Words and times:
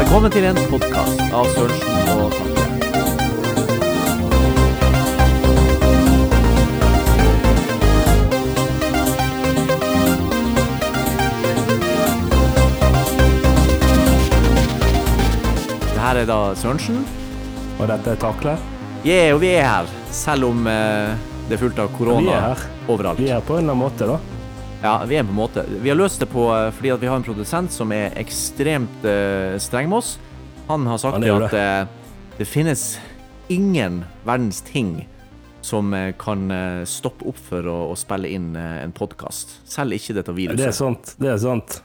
Velkommen 0.00 0.32
til 0.32 0.44
en 0.48 0.56
podkast 0.70 1.20
av 1.36 1.44
Sørensen 1.52 2.08
og 2.14 2.32
Tanke. 2.32 3.70
Det 15.80 16.00
her 16.00 16.20
er 16.22 16.28
da 16.28 16.38
Sørensen. 16.58 17.02
Og 17.80 17.88
dette 17.88 18.12
er 18.14 18.20
Takle. 18.20 18.56
Yeah, 19.06 19.32
og 19.34 19.40
vi 19.40 19.54
er 19.56 19.64
her, 19.64 19.92
selv 20.12 20.50
om 20.50 20.66
eh, 20.68 21.14
det 21.48 21.56
er 21.56 21.62
fullt 21.62 21.78
av 21.80 21.88
Vi 21.88 21.96
korona 21.96 22.34
er 22.36 22.42
her. 22.50 22.64
overalt. 22.92 23.20
Vi 23.20 23.30
er 23.30 23.38
her 23.38 23.46
på 23.46 23.56
en 23.56 23.64
eller 23.64 23.72
annen 23.76 23.84
måte, 23.86 24.08
da. 24.10 24.18
Ja, 24.82 25.04
vi 25.04 25.16
er 25.16 25.24
på 25.24 25.28
en 25.28 25.36
måte. 25.36 25.64
Vi 25.68 25.90
har 25.92 25.96
løst 25.98 26.22
det 26.22 26.30
på 26.32 26.46
eh, 26.56 26.70
fordi 26.72 26.94
vi 27.02 27.08
har 27.10 27.18
en 27.18 27.24
produsent 27.24 27.72
som 27.72 27.90
er 27.92 28.14
ekstremt 28.16 29.04
uh, 29.04 29.58
streng 29.60 29.90
med 29.92 30.00
oss. 30.00 30.14
Han 30.70 30.86
har 30.88 31.00
sagt 31.02 31.18
Han 31.18 31.44
at 31.44 31.52
uh, 31.52 32.14
det 32.38 32.46
finnes 32.48 32.94
ingen 33.52 34.00
verdens 34.24 34.62
ting 34.64 35.02
som 35.60 35.92
kan 36.16 36.48
stoppe 36.88 37.26
opp 37.28 37.36
for 37.50 37.66
å, 37.68 37.74
å 37.92 37.96
spille 37.98 38.30
inn 38.32 38.54
en 38.56 38.94
podkast. 38.96 39.58
Selv 39.68 39.92
ikke 39.92 40.14
dette 40.16 40.32
viruset. 40.32 40.56
Det 40.56 40.70
er 40.70 40.72
sant. 40.72 41.12
Det 41.20 41.28
er 41.28 41.36
sant. 41.42 41.76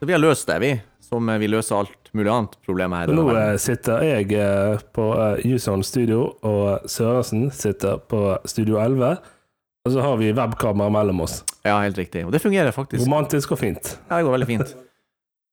Så 0.00 0.08
vi 0.08 0.14
har 0.16 0.22
løst 0.22 0.48
det, 0.48 0.56
vi. 0.64 0.70
Som 1.04 1.28
vi 1.28 1.50
løser 1.52 1.76
alt 1.82 2.08
mulig 2.16 2.32
annet 2.32 2.56
problem 2.64 2.96
her. 2.96 3.12
nå 3.12 3.26
sitter 3.60 4.06
jeg 4.06 4.32
på 4.96 5.10
Uson 5.44 5.84
Studio, 5.84 6.30
og 6.40 6.88
Sørensen 6.88 7.50
sitter 7.52 8.00
på 8.00 8.22
Studio 8.48 8.80
11. 8.80 9.18
Og 9.86 9.94
så 9.94 10.02
har 10.04 10.18
vi 10.20 10.32
webkamera 10.36 10.92
mellom 10.92 11.22
oss. 11.24 11.40
Ja, 11.64 11.78
helt 11.80 11.98
riktig. 11.98 12.26
Og 12.26 12.34
det 12.34 12.42
fungerer 12.42 12.74
faktisk. 12.74 13.04
Romantisk 13.06 13.54
og 13.54 13.60
fint. 13.62 13.94
Ja, 14.08 14.18
det 14.18 14.26
går 14.26 14.34
veldig 14.36 14.48
fint. 14.50 14.74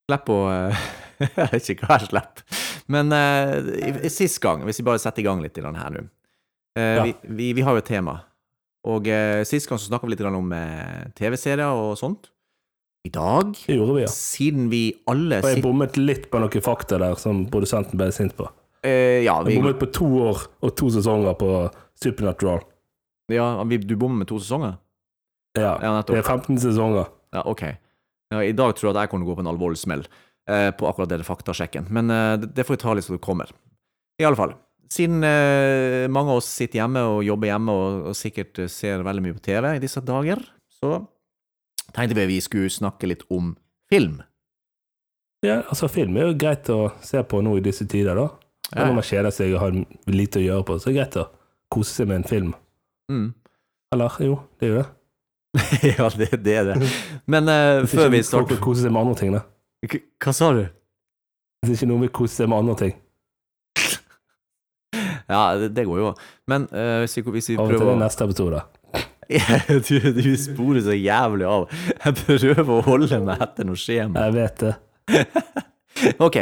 Slipp 0.06 0.30
å 0.30 0.38
eh, 0.52 0.86
Jeg 1.24 1.50
vet 1.54 1.70
ikke 1.72 1.88
hva 1.88 1.98
jeg 2.00 2.10
slipper. 2.10 2.62
Men 2.92 3.10
uh, 3.10 4.06
sist 4.12 4.38
gang, 4.44 4.62
hvis 4.68 4.78
vi 4.78 4.86
bare 4.86 5.00
setter 5.02 5.24
i 5.24 5.26
gang 5.26 5.40
litt 5.42 5.56
i 5.58 5.64
denne 5.64 5.80
her 5.80 5.94
nå 5.96 6.04
uh, 6.04 6.10
Ja. 6.78 7.02
vi, 7.06 7.14
vi, 7.24 7.50
vi 7.56 7.64
har 7.66 7.74
jo 7.74 7.82
et 7.82 7.88
tema. 7.88 8.20
Og 8.86 9.08
uh, 9.08 9.42
sist 9.48 9.70
gang 9.70 9.80
så 9.80 9.88
snakka 9.88 10.06
vi 10.06 10.14
litt 10.14 10.22
om 10.28 10.52
uh, 10.52 11.08
TV-serier 11.18 11.72
og 11.72 11.96
sånt. 11.98 12.30
I 13.06 13.10
dag, 13.14 13.54
vi, 13.66 13.78
ja. 14.02 14.10
siden 14.10 14.66
vi 14.66 14.90
alle 15.06 15.38
Og 15.38 15.52
jeg 15.52 15.62
bommet 15.62 15.94
litt 15.98 16.24
på 16.30 16.40
noen 16.42 16.62
fakta 16.62 16.98
der 16.98 17.14
som 17.22 17.44
produsenten 17.50 17.98
ble 18.00 18.10
sint 18.14 18.34
på. 18.34 18.48
Ja, 18.82 19.38
Jeg 19.38 19.46
vi, 19.46 19.58
bommet 19.60 19.78
på 19.78 19.86
to 19.94 20.08
år 20.26 20.42
og 20.62 20.72
to 20.78 20.90
sesonger 20.94 21.38
på 21.38 21.50
Supernatural. 22.02 22.64
Ja 23.32 23.46
vi, 23.64 23.78
du 23.82 23.96
bommer 23.98 24.22
med 24.22 24.30
to 24.30 24.38
sesonger? 24.42 24.76
Ja, 25.56 25.78
Ja, 25.82 25.96
det 26.04 26.18
er 26.20 26.22
15 26.22 26.58
sesonger. 26.60 27.08
Ja, 27.32 27.42
OK. 27.48 27.62
Ja, 28.30 28.42
I 28.42 28.52
dag 28.52 28.74
tror 28.76 28.90
jeg 28.90 28.96
at 28.96 29.04
jeg 29.04 29.12
kommer 29.12 29.24
til 29.24 29.30
å 29.30 29.32
gå 29.32 29.38
på 29.38 29.44
en 29.44 29.50
alvorlig 29.52 29.80
smell 29.80 30.04
eh, 30.50 30.70
på 30.74 30.88
akkurat 30.88 31.10
det 31.12 31.26
faktasjekken, 31.26 31.88
men 31.94 32.10
eh, 32.10 32.36
det, 32.42 32.66
får 32.66 32.76
vi 32.76 32.82
ta 32.82 32.94
litt 32.94 33.06
så 33.06 33.14
det 33.14 33.22
kommer. 33.24 33.52
I 34.20 34.26
alle 34.26 34.38
fall. 34.38 34.54
Siden 34.92 35.24
eh, 35.26 36.06
mange 36.12 36.34
av 36.34 36.40
oss 36.42 36.48
sitter 36.50 36.82
hjemme 36.82 37.02
og 37.10 37.24
jobber 37.26 37.50
hjemme 37.50 37.74
og, 37.74 38.08
og 38.10 38.18
sikkert 38.18 38.58
eh, 38.62 38.70
ser 38.70 39.04
veldig 39.06 39.24
mye 39.24 39.36
på 39.38 39.44
TV 39.46 39.70
i 39.74 39.82
disse 39.82 40.02
dager, 40.06 40.42
så 40.80 41.00
tenkte 41.94 42.18
vi 42.18 42.28
vi 42.34 42.40
skulle 42.42 42.72
snakke 42.72 43.10
litt 43.10 43.24
om 43.32 43.54
film. 43.90 44.20
Ja, 45.44 45.60
altså 45.68 45.88
Film 45.92 46.16
er 46.18 46.30
jo 46.30 46.38
greit 46.38 46.68
å 46.72 46.90
se 47.04 47.20
på 47.22 47.38
nå 47.44 47.58
i 47.58 47.64
disse 47.64 47.86
tider, 47.86 48.18
da. 48.18 48.28
Når 48.74 48.94
man 48.96 49.06
kjeder 49.06 49.30
seg 49.30 49.52
og 49.54 49.60
har 49.62 49.76
lite 50.10 50.40
å 50.40 50.42
gjøre 50.42 50.66
på, 50.66 50.78
så 50.82 50.88
er 50.88 50.92
det 50.92 50.98
greit 50.98 51.18
å 51.22 51.26
kose 51.70 51.92
seg 52.00 52.08
med 52.10 52.22
en 52.22 52.26
film. 52.30 52.54
Mm. 53.12 53.28
Eller 53.94 54.16
jo, 54.26 54.38
det 54.60 54.68
gjør 54.70 54.78
jeg 54.80 54.86
det. 54.86 54.92
ja, 55.98 56.08
det, 56.20 56.30
det 56.44 56.54
er 56.60 56.64
det. 56.72 56.76
Men 57.30 57.48
uh, 57.48 57.80
Hvis 57.84 57.94
før 57.94 58.10
ikke 58.12 58.26
starter 58.26 58.38
folk 58.42 58.50
vil 58.52 58.62
kose 58.66 58.82
seg 58.84 58.92
med 58.92 59.00
andre 59.06 59.14
ting, 59.20 59.36
da. 59.36 59.42
K- 59.88 60.02
Hva 60.24 60.34
sa 60.36 60.50
du? 60.56 60.64
Hvis 61.64 61.78
ikke 61.78 61.88
noen 61.92 62.02
vil 62.04 62.12
kose 62.18 62.34
seg 62.42 62.50
med 62.52 62.58
andre 62.64 62.78
ting. 62.82 62.96
Ja, 65.26 65.56
det, 65.58 65.72
det 65.74 65.82
går 65.88 65.98
jo. 65.98 66.10
Men 66.46 66.68
uh, 66.70 67.00
hvis, 67.02 67.16
vi, 67.18 67.22
hvis 67.34 67.48
vi 67.50 67.56
Av 67.58 67.64
og 67.64 67.72
til 67.72 67.80
prøver 67.80 67.96
neste 67.98 68.26
episode. 68.28 68.60
du, 69.88 69.96
du 70.20 70.28
sporer 70.38 70.84
så 70.86 70.94
jævlig 70.94 71.48
av. 71.50 71.64
Jeg 72.04 72.14
prøver 72.20 72.70
å 72.70 72.76
holde 72.86 73.18
meg 73.26 73.42
etter 73.42 73.66
noe 73.66 73.80
skjema. 73.80 74.22
Jeg 74.28 74.36
vet 74.36 74.62
det. 74.62 74.76
Ok, 76.22 76.38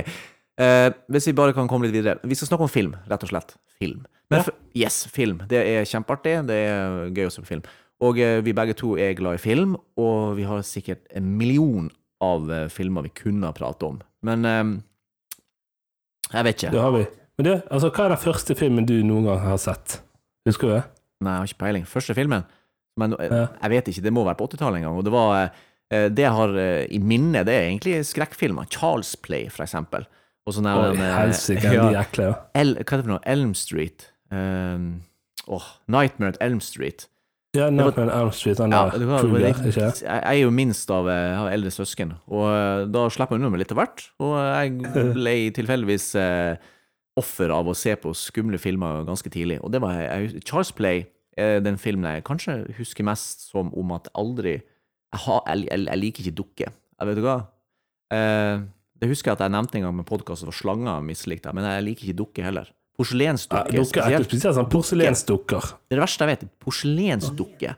eh, 0.59 0.91
hvis 1.10 1.26
vi 1.31 1.32
bare 1.37 1.54
kan 1.56 1.69
komme 1.69 1.87
litt 1.88 1.94
videre. 1.97 2.19
Vi 2.25 2.34
skal 2.38 2.48
snakke 2.53 2.66
om 2.69 2.72
film, 2.72 2.94
rett 3.10 3.22
og 3.26 3.31
slett. 3.32 3.56
Film. 3.78 4.04
Men 4.31 4.41
Ja. 4.44 4.53
yes, 4.87 5.04
film. 5.06 5.42
Det 5.48 5.60
er 5.60 5.84
kjempeartig. 5.84 6.47
Det 6.47 6.54
er 6.69 7.10
gøy 7.15 7.26
å 7.26 7.32
se 7.32 7.42
på 7.42 7.47
film. 7.47 7.62
Og 8.00 8.19
eh, 8.19 8.41
vi 8.42 8.53
begge 8.53 8.75
to 8.76 8.97
er 8.98 9.15
glad 9.15 9.34
i 9.38 9.42
film, 9.42 9.76
og 9.97 10.37
vi 10.37 10.42
har 10.48 10.62
sikkert 10.66 11.04
en 11.15 11.37
million 11.38 11.91
av 12.20 12.50
eh, 12.50 12.69
filmer 12.69 13.03
vi 13.06 13.12
kunne 13.15 13.47
ha 13.47 13.53
pratet 13.53 13.82
om. 13.87 14.00
Men 14.22 14.44
eh, 14.44 14.65
jeg 16.34 16.44
vet 16.48 16.56
ikke. 16.62 16.72
Det 16.75 16.81
har 16.82 16.94
vi. 16.97 17.04
Men 17.38 17.47
det, 17.48 17.54
altså, 17.75 17.91
hva 17.91 18.04
er 18.06 18.15
den 18.15 18.22
første 18.22 18.54
filmen 18.59 18.86
du 18.88 18.97
noen 19.06 19.26
gang 19.28 19.41
har 19.42 19.59
sett? 19.62 19.98
Husker 20.48 20.69
du 20.71 20.75
det? 20.76 20.82
Nei, 21.25 21.32
jeg 21.34 21.41
har 21.44 21.50
ikke 21.50 21.62
peiling. 21.65 21.86
Første 21.88 22.15
filmen? 22.16 22.44
Men 23.00 23.15
eh, 23.19 23.31
Ja. 23.31 23.47
jeg 23.62 23.71
vet 23.75 23.88
ikke, 23.91 24.03
det 24.06 24.12
må 24.15 24.25
være 24.26 24.38
på 24.38 24.47
80-tallet 24.53 24.81
en 24.81 24.86
gang. 24.88 24.98
Og 25.00 25.04
det 25.06 25.12
var 25.15 25.32
eh, 25.91 26.09
Det 26.15 26.25
jeg 26.25 26.32
har 26.34 26.54
eh, 26.59 26.86
i 26.94 26.98
minne, 27.03 27.44
det 27.47 27.54
er 27.54 27.69
egentlig 27.71 28.00
skrekkfilmer. 28.09 28.69
Charles 28.71 29.15
Play, 29.16 29.48
for 29.50 29.65
eksempel. 29.66 30.06
Og 30.44 30.53
så 30.53 30.60
der, 30.65 30.77
Oi, 30.77 30.93
eh, 30.93 31.16
helsike, 31.16 31.72
ja, 31.77 31.88
de 31.88 31.99
ekle. 32.03 32.28
Ja. 32.28 32.37
El, 32.60 32.75
hva 32.77 32.84
er 32.84 33.00
det 33.00 33.06
for 33.06 33.12
noe? 33.15 33.22
Elm 33.32 33.55
Street. 33.56 34.10
Um, 34.34 34.88
åh, 35.49 35.69
Nightmare 35.88 36.34
at 36.34 36.41
Elm 36.44 36.60
Street. 36.65 37.06
Ja, 37.55 37.71
Nightmare 37.71 38.10
at 38.10 38.21
Elm 38.21 38.32
Street, 38.34 38.59
den 38.59 38.75
Ja, 38.75 38.83
der 38.91 39.06
Kruger, 39.22 39.38
jeg, 39.38 39.54
ikke 39.54 39.71
jeg 39.71 39.94
det? 40.03 40.03
er 40.10 40.37
jo 40.41 40.50
minst 40.50 40.91
av 40.91 41.06
eh, 41.09 41.15
Jeg 41.31 41.38
har 41.38 41.54
eldre 41.54 41.71
søsken, 41.71 42.12
og 42.27 42.44
eh, 42.50 42.84
da 42.91 43.06
slipper 43.15 43.37
jeg 43.38 43.44
unna 43.44 43.53
med 43.54 43.62
litt 43.62 43.72
av 43.72 43.78
hvert. 43.81 44.04
Og 44.27 44.34
jeg 44.43 44.93
ble 45.16 45.34
tilfeldigvis 45.54 46.09
eh, 46.21 46.71
offer 47.21 47.54
av 47.54 47.71
å 47.71 47.77
se 47.78 47.94
på 48.03 48.12
skumle 48.19 48.59
filmer 48.60 49.04
ganske 49.06 49.31
tidlig. 49.33 49.60
Og 49.62 49.71
det 49.72 49.81
var 49.84 49.97
jeg, 50.03 50.43
Charles 50.44 50.75
Play 50.75 51.06
den 51.34 51.75
filmen 51.83 52.06
jeg 52.06 52.22
kanskje 52.22 52.53
husker 52.77 53.03
mest 53.03 53.49
som 53.49 53.72
om 53.75 53.88
at 53.97 54.04
aldri 54.15 54.53
Jeg, 54.54 55.19
har, 55.25 55.41
jeg, 55.49 55.65
jeg, 55.66 55.81
jeg 55.88 55.99
liker 55.99 56.22
ikke 56.22 56.37
dukker. 56.38 56.75
Jeg 57.00 57.09
vet 57.09 57.19
du 57.19 57.25
hva? 57.25 57.38
Eh, 58.15 58.62
det 59.04 59.10
husker 59.12 59.31
jeg 59.32 59.38
at 59.38 59.44
jeg 59.44 59.53
nevnte 59.53 59.78
en 59.78 59.84
gang 59.87 59.97
med 59.98 60.09
podkast 60.09 60.47
og 60.48 60.56
slanger 60.56 61.04
mislikte 61.04 61.50
jeg, 61.50 61.56
men 61.59 61.69
jeg 61.69 61.84
liker 61.84 62.09
ikke 62.09 62.19
dukker 62.22 62.47
heller. 62.48 62.70
Porselensdukker 62.94 63.75
er 63.75 63.84
spesielt. 63.84 64.28
spesielt 64.31 64.56
sånn 64.56 64.69
porselensdukker. 64.72 65.72
Det 65.82 65.97
er 65.97 65.98
det 65.98 66.04
verste 66.04 66.25
jeg 66.25 66.31
vet. 66.31 66.44
Porselensdukke. 66.62 67.72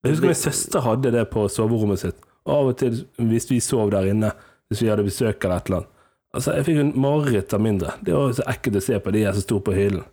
Jeg 0.00 0.14
husker 0.14 0.30
min 0.30 0.38
søster 0.38 0.84
hadde 0.86 1.12
det 1.12 1.24
på 1.32 1.44
soverommet 1.52 2.00
sitt. 2.00 2.20
Av 2.48 2.70
og 2.70 2.78
til, 2.80 3.02
hvis 3.20 3.50
vi 3.50 3.58
sov 3.60 3.90
der 3.92 4.08
inne, 4.14 4.30
hvis 4.70 4.80
vi 4.84 4.88
hadde 4.88 5.04
besøk 5.04 5.44
eller 5.44 5.60
et 5.60 5.68
eller 5.68 5.82
annet 5.82 5.96
Altså, 6.30 6.52
Jeg 6.54 6.66
fikk 6.68 6.76
en 6.78 6.92
mareritt 7.02 7.54
av 7.56 7.62
mindre. 7.64 7.92
Det 8.06 8.14
var 8.14 8.32
så 8.38 8.44
ekkelt 8.52 8.78
å 8.78 8.82
se 8.84 8.98
på 9.02 9.12
de 9.16 9.24
som 9.26 9.42
sto 9.42 9.56
på 9.66 9.74
hyllen. 9.74 10.04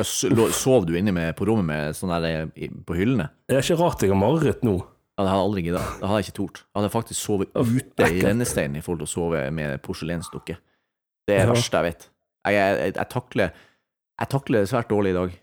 Ja, 0.00 0.04
Sov 0.04 0.86
du 0.88 0.96
inne 0.98 1.12
med, 1.14 1.36
på 1.38 1.46
rommet 1.46 1.68
med 1.68 1.98
sånn 1.98 2.10
der 2.10 2.48
på 2.86 2.96
hyllene? 2.98 3.28
Det 3.46 3.54
er 3.58 3.62
ikke 3.62 3.78
rart 3.78 4.02
jeg 4.02 4.10
har 4.10 4.18
mareritt 4.18 4.64
nå. 4.66 4.80
Ja, 5.20 5.24
det 5.26 5.32
hadde 5.34 5.40
jeg 5.42 5.48
aldri 5.50 5.62
gidda. 5.66 5.80
Det 5.84 6.08
hadde 6.08 6.18
jeg 6.18 6.26
ikke 6.30 6.36
tort. 6.38 6.58
Jeg 6.64 6.78
hadde 6.78 6.90
faktisk 6.94 7.20
sovet 7.20 7.50
ute 7.52 8.06
i 8.08 8.20
rennesteinen 8.24 8.78
i 8.78 8.80
forhold 8.80 9.02
til 9.02 9.08
å 9.10 9.12
sove 9.12 9.40
med 9.52 9.74
porselensdukke. 9.84 10.54
Det 11.28 11.34
er 11.36 11.42
det 11.44 11.56
verste 11.58 11.76
jeg 11.76 11.86
vet. 11.90 12.06
Jeg, 12.48 12.56
jeg, 12.56 12.92
jeg, 12.96 13.06
takler 13.12 13.50
Jeg 13.52 14.30
takler 14.32 14.64
det 14.64 14.70
svært 14.70 14.88
dårlig 14.88 15.10
i 15.12 15.16
dag. 15.18 15.34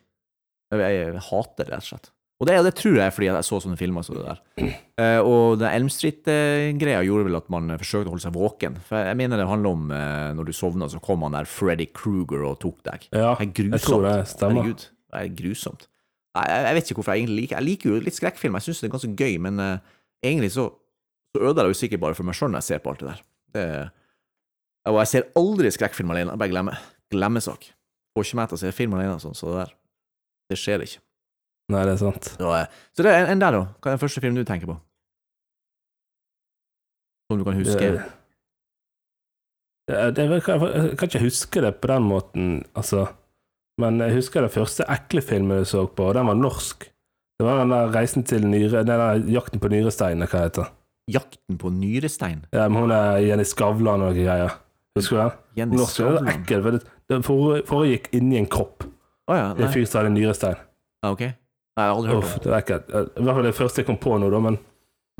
Jeg, 0.73 0.95
jeg, 0.95 1.21
hater 1.27 1.67
det, 1.67 1.67
rett 1.75 1.85
og 1.85 1.89
slett. 1.91 2.09
Og 2.37 2.49
det, 2.49 2.55
det 2.65 2.71
tror 2.77 2.97
jeg 2.97 3.03
er 3.03 3.13
fordi 3.13 3.29
jeg 3.29 3.45
så 3.45 3.59
sånne 3.61 3.77
filmer 3.77 4.05
som 4.05 4.17
det 4.17 4.25
der. 4.25 4.41
Uh, 4.97 5.19
og 5.21 5.59
den 5.61 5.69
Elm 5.69 5.91
Street-greia 5.93 7.03
gjorde 7.05 7.27
vel 7.29 7.37
at 7.37 7.53
man 7.53 7.75
forsøkte 7.77 8.09
å 8.09 8.15
holde 8.15 8.25
seg 8.25 8.33
våken. 8.33 8.79
For 8.89 9.09
jeg 9.11 9.19
mener 9.21 9.41
det 9.41 9.47
handler 9.49 9.77
om 9.77 9.93
uh, 9.93 10.33
når 10.37 10.49
du 10.49 10.53
sovna, 10.57 10.89
så 10.89 11.01
kom 11.05 11.25
han 11.25 11.37
der 11.37 11.49
Freddy 11.49 11.85
Kruger 11.93 12.47
og 12.49 12.57
tok 12.65 12.81
deg. 12.89 13.05
Ja, 13.13 13.35
Det 13.37 13.45
er 13.45 13.53
grusomt. 13.61 13.77
jeg 13.77 13.85
tror 13.85 14.07
det 14.09 14.17
stemmer. 14.33 14.61
Herregud, 14.63 14.87
det 15.13 15.21
er 15.21 15.37
grusomt. 15.37 15.87
Jeg, 16.45 16.75
vet 16.75 16.89
ikke 16.89 16.99
hvorfor 16.99 17.15
jeg 17.15 17.23
egentlig 17.23 17.41
liker 17.41 17.57
Jeg 17.57 17.65
liker 17.65 17.89
jo 17.89 18.01
litt 18.03 18.17
skrekkfilm, 18.17 18.57
jeg 18.57 18.67
syns 18.67 18.81
det 18.81 18.89
er 18.89 18.93
ganske 18.93 19.13
gøy, 19.17 19.37
men 19.43 19.61
uh, 19.63 19.95
egentlig 20.25 20.51
så, 20.53 20.67
så 21.33 21.41
ødelegger 21.41 21.71
jeg 21.71 21.75
jo 21.75 21.79
sikkert 21.81 22.03
bare 22.03 22.17
for 22.17 22.27
meg 22.27 22.37
sjøl 22.37 22.51
når 22.53 22.63
jeg 22.63 22.67
ser 22.67 22.83
på 22.83 22.93
alt 22.93 23.03
det 23.03 23.09
der. 23.09 23.23
Det, 23.55 23.65
og 24.91 25.01
jeg 25.01 25.11
ser 25.11 25.27
aldri 25.39 25.71
skrekkfilm 25.73 26.13
alene, 26.13 26.35
jeg 26.35 26.43
bare 26.43 26.53
glemmer. 26.53 26.85
Glemmesak. 27.11 27.69
Får 28.15 28.27
ikke 28.27 28.39
meg 28.39 28.51
til 28.51 28.57
å 28.57 28.61
se 28.61 28.73
film 28.75 28.95
alene, 28.97 29.19
sånn, 29.23 29.35
så 29.37 29.51
det 29.51 29.59
der. 29.59 29.73
Det 30.51 30.59
skjer 30.59 30.83
ikke. 30.85 31.01
Nei, 31.73 31.81
det 31.83 31.97
er 31.97 32.01
sant. 32.01 32.29
Så, 32.37 32.51
uh, 32.51 32.83
så 32.95 33.07
det 33.07 33.15
er 33.15 33.31
en 33.31 33.43
der, 33.43 33.57
da. 33.57 33.65
Hva 33.81 33.91
er 33.91 33.97
den 33.97 34.03
første 34.03 34.23
filmen 34.23 34.39
du 34.39 34.47
tenker 34.47 34.69
på? 34.69 34.77
Som 37.27 37.41
du 37.41 37.47
kan 37.47 37.57
huske? 37.59 37.89
Det, 37.91 38.05
det, 39.87 40.11
det, 40.15 40.27
jeg 40.31 40.97
kan 40.99 41.09
ikke 41.09 41.23
huske 41.23 41.63
det 41.63 41.73
på 41.81 41.91
den 41.91 42.07
måten, 42.07 42.51
altså. 42.75 43.07
Men 43.77 43.99
jeg 44.01 44.15
husker 44.17 44.41
den 44.41 44.49
første 44.53 44.85
ekle 44.89 45.21
filmen 45.21 45.59
jeg 45.61 45.67
så 45.69 45.83
på, 45.87 46.07
og 46.09 46.15
den 46.17 46.25
var 46.31 46.37
norsk. 46.39 46.87
Det 47.37 47.45
var 47.45 47.59
den 47.61 47.69
der 47.75 47.91
reisen 47.93 48.23
til 48.25 48.47
nyre... 48.49 48.81
Den 48.83 48.87
der 48.97 49.19
jakten 49.29 49.61
på 49.61 49.69
nyrestein, 49.69 50.23
hva 50.25 50.39
heter. 50.47 50.71
Jakten 51.13 51.59
på 51.61 51.69
nyrestein? 51.71 52.39
Ja, 52.51 52.65
men 52.67 52.81
hun 52.87 52.91
er 52.95 53.19
Jenny 53.21 53.45
Skavlan 53.45 54.01
og 54.01 54.15
noen 54.15 54.17
greier. 54.25 54.55
Husker 54.97 55.15
du 55.15 55.21
den? 55.21 55.35
Jenny 55.59 55.77
Norsk, 55.77 55.99
det 55.99 56.05
var 56.07 56.15
Skavlan? 56.17 56.31
ekkel, 56.41 56.63
for 56.65 56.71
det, 56.77 56.81
det 57.13 57.19
fore- 57.27 57.61
foregikk 57.69 58.09
inni 58.17 58.39
en 58.41 58.49
kropp. 58.49 58.87
Å 59.29 59.37
ja, 59.37 59.45
En 59.53 59.61
nei. 59.61 59.69
fyr 59.75 59.85
som 59.85 60.01
hadde 60.01 60.15
nyrestein. 60.15 60.57
Ja, 61.05 61.11
ok. 61.13 61.21
Nei, 61.27 61.35
jeg 61.85 61.91
har 61.91 61.93
aldri 61.99 62.15
hørt 62.15 62.23
Uff, 62.25 62.33
det. 62.41 62.49
var 62.49 62.63
ekkelt. 62.65 62.89
I 62.89 63.21
hvert 63.27 63.37
fall 63.37 63.45
det 63.51 63.55
første 63.61 63.83
jeg 63.83 63.85
kom 63.91 63.99
på 64.01 64.17
nå, 64.23 64.31
da, 64.33 64.39
men 64.49 64.57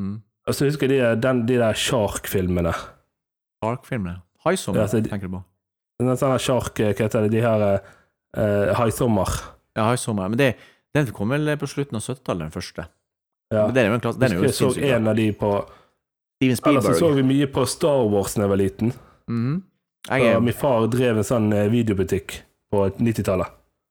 Mm. 0.01 0.15
altså, 0.49 0.65
husker 0.65 0.89
jeg 0.89 1.01
de, 1.01 1.21
den, 1.21 1.45
de 1.49 1.55
der 1.61 1.73
Shark-filmene. 1.77 2.73
Shark-filmene. 3.63 4.19
Highsommer, 4.45 4.79
Ja, 4.81 4.83
altså, 4.89 5.01
tenker 5.05 5.27
du 5.29 5.37
på? 5.37 5.43
Den 5.99 6.17
sånne 6.17 6.37
Shark, 6.41 6.73
hva 6.77 6.91
heter 6.93 7.21
det, 7.25 7.31
de 7.33 7.41
her 7.41 7.79
uh, 8.37 8.73
Haisommer. 8.77 9.33
Ja, 9.77 9.89
Haisommer. 9.89 10.29
Men 10.29 10.39
det, 10.39 10.51
den 10.95 11.09
kom 11.15 11.33
vel 11.33 11.49
på 11.59 11.69
slutten 11.69 11.99
av 11.99 12.05
70-tallet, 12.05 12.47
den 12.47 12.55
første. 12.55 12.87
Ja. 13.53 13.65
Men 13.67 13.75
Den 13.75 13.83
er 13.83 13.89
jo 13.89 13.97
en 13.97 14.03
klasse, 14.03 14.19
den 14.19 14.31
er 14.31 14.37
jo 14.37 14.47
Jeg 14.47 14.55
så 14.57 14.71
en 14.91 15.07
av 15.07 15.15
de 15.15 15.27
på 15.33 15.51
Steven 16.37 16.59
Spielberg. 16.59 16.85
Ellers 16.85 16.99
så 16.99 17.07
så 17.07 17.17
vi 17.17 17.25
mye 17.25 17.49
på 17.49 17.65
Star 17.65 18.07
Wars 18.11 18.37
da 18.37 18.43
jeg 18.45 18.49
var 18.49 18.61
liten. 18.61 18.93
Mm 19.27 19.41
-hmm. 19.43 19.61
Jeg 20.07 20.31
er 20.31 20.39
min 20.39 20.53
far 20.53 20.87
drev 20.87 21.17
en 21.17 21.23
sånn 21.23 21.51
eh, 21.53 21.67
videobutikk 21.71 22.43
på 22.71 22.89
90-tallet. 22.89 23.47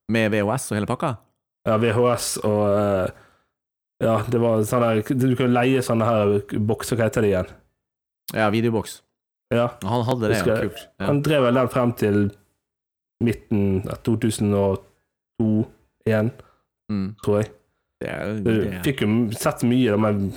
med 0.09 0.31
VHS 0.33 0.71
og 0.71 0.77
hele 0.77 0.87
pakka. 0.87 1.17
Ja, 1.67 1.77
VHS 1.77 2.37
og 2.45 2.79
eh, 2.79 3.09
Ja, 4.05 4.23
det 4.29 4.39
var 4.39 4.63
sånn 4.69 4.83
der 4.83 5.15
Du 5.17 5.37
kan 5.37 5.55
leie 5.55 5.83
sånne 5.83 6.05
her 6.05 6.59
bokser, 6.59 6.97
hva 6.97 7.09
heter 7.09 7.25
det 7.25 7.29
igjen? 7.29 7.47
Ja, 8.35 8.51
videoboks. 8.51 9.03
Ja. 9.55 9.71
Han 9.83 10.05
hadde 10.05 10.29
det, 10.29 10.37
Husker 10.37 10.55
ja. 10.55 10.61
Kult. 10.61 10.89
Ja. 11.01 11.07
Han 11.07 11.23
drev 11.23 11.43
vel 11.43 11.55
den 11.55 11.69
frem 11.69 11.93
til 11.93 12.31
midten 13.25 13.89
av 13.91 14.03
2002 14.05 15.67
igjen, 16.07 16.31
Mm. 16.91 17.17
tror 17.25 17.41
jeg. 17.43 17.51
Det 18.01 18.09
er, 18.09 18.35
Du 18.45 18.51
fikk 18.85 19.01
jo 19.03 19.31
sett 19.33 19.63
mye, 19.67 19.97
men 19.99 20.33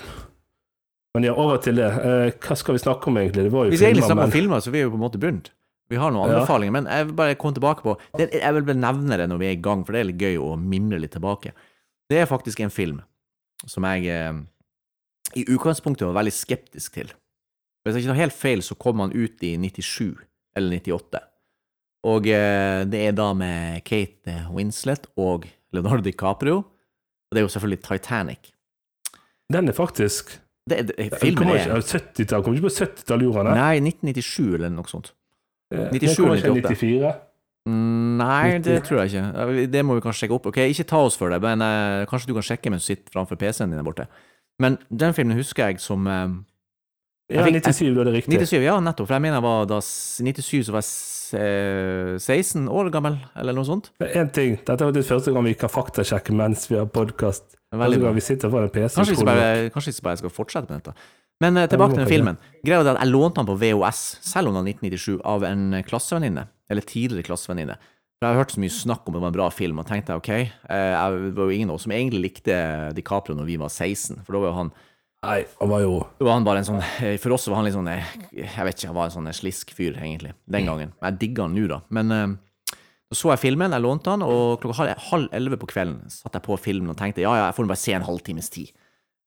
Men 1.16 1.24
ja, 1.26 1.34
over 1.34 1.58
til 1.58 1.76
det. 1.76 1.86
Eh, 1.90 2.32
hva 2.38 2.56
skal 2.56 2.76
vi 2.76 2.80
snakke 2.80 3.08
om, 3.10 3.16
egentlig? 3.18 3.44
Det 3.44 3.52
var 3.52 3.66
jo 3.66 3.72
Hvis 3.72 3.80
jeg 3.82 3.94
egentlig 3.94 4.04
snakker 4.06 4.16
men 4.16 4.26
om 4.30 4.32
filmer, 4.32 4.58
så 4.62 4.68
er 4.70 4.72
vi 4.72 4.80
jo 4.84 4.90
på 4.92 5.00
en 5.00 5.02
måte 5.12 5.20
begynt. 5.20 5.50
Vi 5.90 5.96
har 5.98 6.12
noen 6.12 6.30
Ja. 6.30 6.36
anbefalinger, 6.40 6.72
men 6.72 6.86
jeg 6.86 7.06
vil 7.08 7.16
bare 7.16 7.36
komme 7.36 7.54
tilbake 7.56 7.82
på 7.82 7.98
det, 8.16 8.32
Jeg 8.32 8.54
vil 8.54 8.62
bare 8.64 8.76
nevne 8.78 9.18
det 9.18 9.28
når 9.30 9.40
vi 9.40 9.46
er 9.48 9.52
i 9.58 9.62
gang, 9.62 9.84
for 9.84 9.92
det 9.94 10.00
er 10.02 10.12
litt 10.12 10.18
gøy 10.22 10.38
å 10.38 10.56
mimre 10.60 11.00
litt 11.02 11.12
tilbake. 11.12 11.52
Det 12.10 12.18
er 12.22 12.26
faktisk 12.28 12.60
en 12.62 12.70
film 12.70 13.02
som 13.66 13.84
jeg 13.84 14.06
eh, 14.06 14.34
i 15.36 15.46
utgangspunktet 15.46 16.06
var 16.06 16.14
veldig 16.24 16.32
skeptisk 16.34 16.94
til. 16.94 17.08
Hvis 17.86 17.96
jeg 17.96 18.04
ikke 18.04 18.14
tar 18.14 18.22
helt 18.22 18.34
feil, 18.34 18.60
så 18.62 18.78
kom 18.78 19.00
han 19.00 19.12
ut 19.12 19.42
i 19.44 19.58
97 19.58 20.16
eller 20.56 20.78
98. 20.80 21.20
Og 22.08 22.28
eh, 22.32 22.86
det 22.88 23.02
er 23.10 23.16
da 23.16 23.32
med 23.36 23.84
Kate 23.88 24.46
Winslet 24.54 25.10
og 25.20 25.48
Leonardo 25.76 26.04
DiCaprio. 26.06 26.62
Og 27.30 27.36
det 27.36 27.42
er 27.42 27.46
jo 27.46 27.54
selvfølgelig 27.54 27.84
Titanic. 27.84 28.52
den 29.54 29.68
er 29.68 29.74
faktisk 29.74 30.40
Det, 30.70 30.88
det, 30.88 31.14
filmen 31.22 31.50
er 31.50 31.82
70-tall, 31.82 32.44
kommer 32.44 32.58
ikke 32.58 32.70
på 32.70 32.76
70-tallet, 32.84 33.24
gjorde 33.26 33.38
han 33.38 33.48
det? 33.48 33.56
Nei, 33.58 33.90
1997 33.90 34.56
eller 34.56 34.70
noe 34.70 34.90
sånt. 34.90 35.14
Eh, 35.74 35.90
97 35.90 36.02
den 36.02 36.16
kommer 36.16 36.36
ikke 36.38 36.52
eller 36.52 36.76
94. 36.76 37.14
Mm, 37.70 38.18
Nei, 38.22 38.58
det 38.64 38.80
tror 38.86 39.04
jeg 39.04 39.12
ikke. 39.12 39.68
Det 39.74 39.82
må 39.86 39.98
vi 39.98 40.04
kanskje 40.06 40.24
sjekke 40.26 40.38
opp. 40.38 40.50
Ok, 40.50 40.60
Ikke 40.72 40.86
ta 40.88 41.02
oss 41.06 41.18
for 41.20 41.34
det, 41.34 41.42
men 41.44 41.62
uh, 41.62 42.06
kanskje 42.10 42.30
du 42.30 42.36
kan 42.38 42.46
sjekke 42.46 42.72
mens 42.72 42.86
du 42.86 42.94
sitter 42.94 43.14
framfor 43.14 43.40
PC-en 43.40 43.74
din 43.74 43.82
der 43.82 43.86
borte. 43.86 44.08
Men 44.62 44.78
den 44.90 45.14
filmen 45.18 45.38
husker 45.38 45.70
jeg 45.70 45.82
som 45.84 46.08
uh, 46.08 46.30
Jeg 47.30 47.38
Ja, 47.38 47.46
97, 47.46 47.94
da 47.94 48.02
er 48.02 48.10
det 48.10 48.14
riktig. 48.14 48.40
97, 48.40 48.64
ja, 48.64 48.80
nettopp. 48.82 49.10
For 49.10 49.18
jeg 49.18 49.26
mener 49.26 49.38
jeg 49.38 49.46
var 49.46 49.68
da 49.70 49.82
97 49.82 50.66
så 50.66 50.74
var 50.74 50.86
jeg 50.86 50.90
16 51.36 52.68
år 52.68 52.90
gammel, 52.94 53.20
eller 53.38 53.56
noe 53.56 53.68
sånt. 53.68 53.92
En 54.04 54.32
ting, 54.34 54.58
dette 54.66 54.88
var 54.88 54.96
det 54.96 55.06
første 55.08 55.34
gang 55.36 55.46
vi 55.46 55.56
kan 55.60 55.72
faktasjekke 55.72 56.36
mens 56.36 56.68
vi 56.72 56.80
har 56.80 56.90
podkast. 56.90 57.58
Kanskje 58.98 59.18
ikke 59.18 59.30
bare, 59.30 59.70
kanskje 59.74 59.94
ikke 59.94 60.06
bare 60.08 60.18
jeg 60.18 60.24
skal 60.24 60.34
fortsette 60.34 60.72
med 60.74 60.82
dette. 60.82 61.10
Men 61.44 61.60
eh, 61.60 61.70
tilbake 61.72 61.96
til 61.96 62.10
filmen. 62.10 62.40
Greia 62.66 62.82
er 62.82 62.92
at 62.96 63.04
jeg 63.04 63.14
lånte 63.14 63.40
den 63.40 63.48
på 63.48 63.60
VHS, 63.62 64.02
selv 64.26 64.50
om 64.50 64.58
den 64.58 64.66
var 64.66 64.74
1997, 64.74 65.22
av 65.24 65.46
en 65.48 65.80
klassevenninne. 65.88 66.50
Eller 66.70 66.86
tidligere 66.86 67.30
klassevenninne. 67.30 67.78
For 68.20 68.28
jeg 68.28 68.36
har 68.36 68.42
hørt 68.42 68.52
så 68.52 68.60
mye 68.60 68.76
snakk 68.76 69.06
om 69.08 69.16
det 69.16 69.22
var 69.24 69.32
en 69.32 69.38
bra 69.38 69.48
film, 69.54 69.80
og 69.80 69.88
tenkte 69.88 70.18
ok, 70.20 70.32
eh, 70.36 70.92
jeg, 70.92 71.32
var 71.38 71.46
jo 71.48 71.56
ingen 71.56 71.72
av 71.72 71.78
oss 71.78 71.86
som 71.88 71.96
egentlig 71.96 72.26
likte 72.26 72.58
DiCaprio 72.98 73.38
når 73.38 73.48
vi 73.48 73.56
var 73.62 73.72
16, 73.72 74.26
for 74.26 74.36
da 74.36 74.42
var 74.44 74.52
jo 74.52 74.58
han 74.58 74.74
Nei, 75.20 75.42
han 75.60 75.68
var 75.68 75.82
jo 75.84 75.96
Det 76.16 76.24
var 76.24 76.38
han 76.38 76.46
bare 76.48 76.62
en 76.62 76.68
sånn 76.68 76.78
eh, 77.04 77.18
For 77.20 77.34
oss 77.36 77.48
var 77.52 77.58
han 77.60 77.66
litt 77.68 77.74
sånn 77.76 77.90
eh, 77.92 78.06
Jeg 78.32 78.64
vet 78.64 78.78
ikke, 78.78 78.88
han 78.88 78.96
var 78.96 79.10
en 79.10 79.16
sånn 79.18 79.28
eh, 79.28 79.36
slisk 79.36 79.74
fyr, 79.76 79.98
egentlig, 80.00 80.32
den 80.48 80.70
gangen. 80.70 80.94
Jeg 81.04 81.18
digger 81.20 81.44
han 81.44 81.58
nå, 81.58 81.66
da. 81.68 81.82
Men 81.92 82.38
så 83.12 83.18
så 83.18 83.32
jeg 83.34 83.42
filmen, 83.42 83.74
jeg 83.74 83.82
lånte 83.82 84.12
han, 84.14 84.22
og 84.22 84.60
klokka 84.62 84.94
halv, 85.10 85.28
elleve 85.34 85.58
på 85.58 85.68
kvelden 85.72 86.04
satt 86.14 86.36
jeg 86.38 86.44
på 86.46 86.56
filmen 86.62 86.92
og 86.94 86.98
tenkte 87.00 87.24
ja, 87.24 87.32
ja, 87.36 87.46
jeg 87.50 87.56
får 87.58 87.68
bare 87.72 87.82
se 87.82 87.96
en 87.98 88.06
halvtimes 88.06 88.52
tid. 88.54 88.70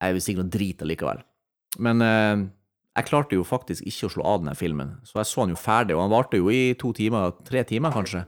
Jeg 0.00 0.14
jo 0.16 0.22
sikkert 0.22 0.44
noe 0.46 0.52
drit 0.54 0.84
allikevel. 0.86 1.20
Men 1.82 1.98
jeg 2.94 3.08
klarte 3.08 3.34
jo 3.34 3.42
faktisk 3.44 3.82
ikke 3.90 4.06
å 4.06 4.12
slå 4.14 4.26
av 4.30 4.38
denne 4.44 4.54
filmen, 4.54 4.92
så 5.02 5.18
jeg 5.18 5.28
så 5.32 5.42
han 5.42 5.50
jo 5.50 5.58
ferdig, 5.58 5.96
og 5.96 6.04
han 6.04 6.12
varte 6.14 6.38
jo 6.38 6.46
i 6.54 6.60
to 6.78 6.92
timer, 6.94 7.34
tre 7.48 7.64
timer 7.66 7.90
kanskje. 7.92 8.22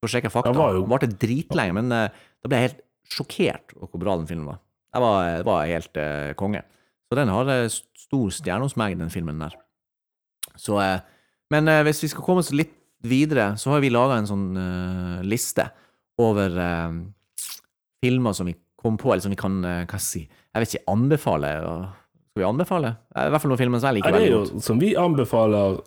For 0.00 0.08
å 0.08 0.12
sjekke 0.16 0.32
fakta. 0.32 0.54
Han 0.54 0.62
var 0.62 0.72
jo- 0.78 0.82
Han 0.86 0.94
varte 0.96 1.12
dritlenge, 1.26 1.76
men 1.76 1.92
da 1.92 2.48
ble 2.48 2.56
jeg 2.62 2.70
helt 2.70 2.82
sjokkert 3.12 3.76
over 3.76 3.92
hvor 3.92 4.00
bra 4.06 4.16
den 4.16 4.26
filmen 4.32 4.48
var. 4.48 4.60
Jeg 4.96 5.04
var, 5.04 5.18
jeg 5.28 5.44
var 5.52 5.66
helt 5.76 6.02
konge. 6.40 6.64
Så 7.10 7.18
den 7.18 7.28
har 7.32 7.48
eh, 7.50 7.66
stor 7.98 8.30
stjerne 8.30 8.62
hos 8.68 8.76
meg, 8.78 8.94
den 9.00 9.10
filmen 9.10 9.40
der. 9.42 9.56
Så, 10.54 10.76
eh, 10.82 11.00
men 11.50 11.66
eh, 11.68 11.82
hvis 11.88 12.04
vi 12.04 12.10
skal 12.12 12.22
komme 12.22 12.44
oss 12.44 12.52
litt 12.54 12.76
videre, 13.02 13.56
så 13.58 13.72
har 13.74 13.80
vi 13.82 13.90
laga 13.90 14.18
en 14.20 14.28
sånn 14.28 14.48
uh, 14.60 15.22
liste 15.24 15.64
over 16.20 16.52
uh, 16.52 16.92
filmer 18.04 18.34
som 18.36 18.46
vi 18.50 18.52
kom 18.80 18.98
på, 19.00 19.08
eller 19.14 19.24
som 19.24 19.32
vi 19.32 19.38
kan 19.40 19.56
uh, 19.64 19.86
hva 19.88 20.00
si, 20.04 20.26
jeg 20.28 20.60
vet 20.62 20.74
ikke, 20.74 20.84
anbefale. 20.92 21.52
Skal 22.30 22.42
vi 22.42 22.46
anbefale? 22.46 22.90
I 23.16 23.30
hvert 23.32 23.40
fall 23.42 23.54
noen 23.54 23.62
filmer 23.62 23.80
som 23.80 23.88
jeg 23.88 23.98
liker 24.02 24.12
Det 24.12 24.18
er 24.20 24.26
veldig 24.26 24.34
jo 24.34 24.42
godt. 24.44 24.66
som 24.68 24.82
vi 24.84 24.90
anbefaler, 25.00 25.78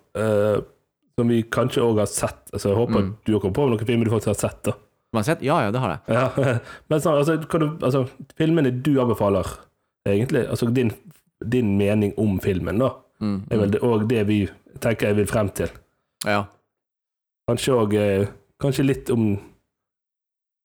som 1.13 1.29
vi 1.29 1.37
kanskje 1.53 1.83
òg 1.85 2.01
har 2.01 2.09
sett. 2.09 2.41
Altså, 2.49 2.71
Jeg 2.73 2.79
håper 2.81 2.99
Mm. 3.05 3.13
du 3.25 3.31
har 3.35 3.39
kommet 3.45 3.55
på 3.61 3.69
noen 3.69 3.85
filmer 3.85 4.09
du 4.09 4.11
faktisk 4.15 4.33
har 4.33 4.41
sett. 4.49 4.63
da. 4.65 4.73
Har 5.13 5.23
sett? 5.29 5.41
Ja, 5.45 5.59
ja, 5.61 5.71
det 5.71 5.79
har 5.79 5.93
jeg. 5.93 6.17
Ja. 6.17 6.59
Men 6.89 6.99
sånn, 7.05 7.19
altså, 7.21 7.37
kan 7.49 7.61
du, 7.61 7.67
altså, 7.85 8.07
filmene 8.39 8.73
du 8.73 8.95
anbefaler, 9.03 9.45
egentlig, 10.05 10.45
altså 10.49 10.67
din, 10.73 10.91
din 11.45 11.77
mening 11.77 12.13
om 12.19 12.39
filmen, 12.43 12.79
da, 12.79 12.91
Mm, 13.23 13.43
er 13.51 13.57
vel 13.61 13.69
det, 13.71 13.79
og 13.85 14.01
det 14.09 14.23
vi 14.27 14.37
tenker 14.83 15.07
jeg 15.07 15.15
vil 15.15 15.27
frem 15.29 15.47
til. 15.55 15.69
Ja. 16.27 16.41
Kanskje 17.47 17.75
òg 17.77 17.93
eh, 17.95 18.25
Kanskje 18.59 18.83
litt 18.83 19.09
om 19.13 19.37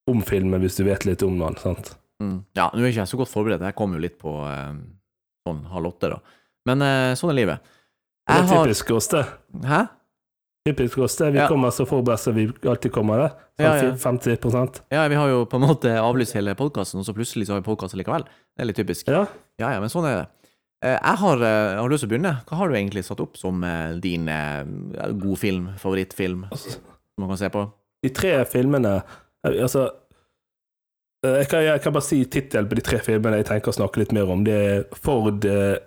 om 0.09 0.23
filmen, 0.25 0.59
hvis 0.65 0.79
du 0.79 0.85
vet 0.89 1.05
litt 1.05 1.23
om 1.23 1.37
den. 1.39 1.55
sant? 1.61 1.93
Mm. 2.23 2.39
Ja, 2.57 2.71
nå 2.73 2.81
er 2.81 2.89
ikke 2.89 3.03
jeg 3.05 3.11
så 3.13 3.19
godt 3.21 3.31
forberedt. 3.31 3.61
Jeg 3.63 3.77
kom 3.79 3.93
jo 3.95 4.01
litt 4.01 4.17
på 4.19 4.33
eh, 4.49 4.73
sånn 5.47 5.61
halv 5.71 5.91
åtte, 5.93 6.09
da. 6.15 6.19
Men 6.67 6.83
eh, 6.83 7.13
sånn 7.21 7.31
er 7.35 7.39
livet. 7.39 7.69
Det 8.27 8.35
Jeg 8.39 8.43
er 8.43 8.49
har 8.49 8.65
typisk 8.67 8.91
oss, 8.97 9.09
det. 9.13 9.23
Hæ? 9.69 9.83
Typisk 10.69 10.99
oss. 11.05 11.19
Vi 11.21 11.39
Ja. 11.39 11.49
kommer 11.49 11.71
så 11.75 11.87
forberedt 11.89 12.21
som 12.21 12.35
vi 12.37 12.47
alltid 12.69 12.93
kommer. 12.93 13.19
det. 13.25 13.31
Ja, 13.65 13.75
ja. 13.77 13.93
50% 13.97 14.81
Ja, 14.91 15.09
vi 15.09 15.15
har 15.19 15.29
jo 15.29 15.45
på 15.47 15.57
en 15.59 15.65
måte 15.69 15.91
avlyst 15.99 16.35
hele 16.35 16.55
podkasten, 16.55 17.01
og 17.01 17.07
så 17.07 17.15
plutselig 17.17 17.47
så 17.49 17.55
har 17.57 17.61
vi 17.63 17.67
podkast 17.75 17.97
likevel. 17.99 18.23
Det 18.57 18.63
er 18.63 18.69
litt 18.71 18.77
typisk. 18.77 19.09
Ja. 19.09 19.27
Ja, 19.59 19.81
men 19.81 19.89
sånn 19.89 20.07
er 20.07 20.17
det. 20.23 20.29
Eh, 20.83 20.99
Jeg 21.03 21.17
har, 21.19 21.39
jeg 21.39 21.79
har 21.79 21.89
lyst 21.91 22.05
til 22.05 22.09
å 22.09 22.13
begynne. 22.13 22.35
Hva 22.47 22.57
har 22.61 22.69
du 22.69 22.75
egentlig 22.77 23.05
satt 23.05 23.21
opp 23.21 23.37
som 23.37 23.65
eh, 23.65 23.95
din 23.99 24.29
eh, 24.29 24.65
god 25.19 25.39
film, 25.39 25.71
favorittfilm, 25.77 26.45
Altså, 26.53 26.71
som 26.79 27.19
man 27.19 27.29
kan 27.31 27.37
se 27.39 27.49
på? 27.51 27.65
de 28.05 28.11
tre 28.15 28.45
filmene 28.47 29.03
eh, 29.45 29.51
Altså 29.61 29.91
eh, 31.25 31.39
jeg 31.41 31.49
kan, 31.51 31.65
jeg 31.65 31.83
kan 31.83 31.93
bare 31.93 32.07
si 32.07 32.25
tittelen 32.31 32.69
på 32.71 32.77
de 32.79 32.85
tre 32.87 32.99
filmene 33.03 33.41
jeg 33.41 33.47
tenker 33.47 33.73
å 33.73 33.75
snakke 33.75 33.99
litt 34.05 34.13
mer 34.15 34.31
om. 34.31 34.45
Det 34.45 34.55
er 34.55 34.85
Ford 34.95 35.45
eh, 35.45 35.79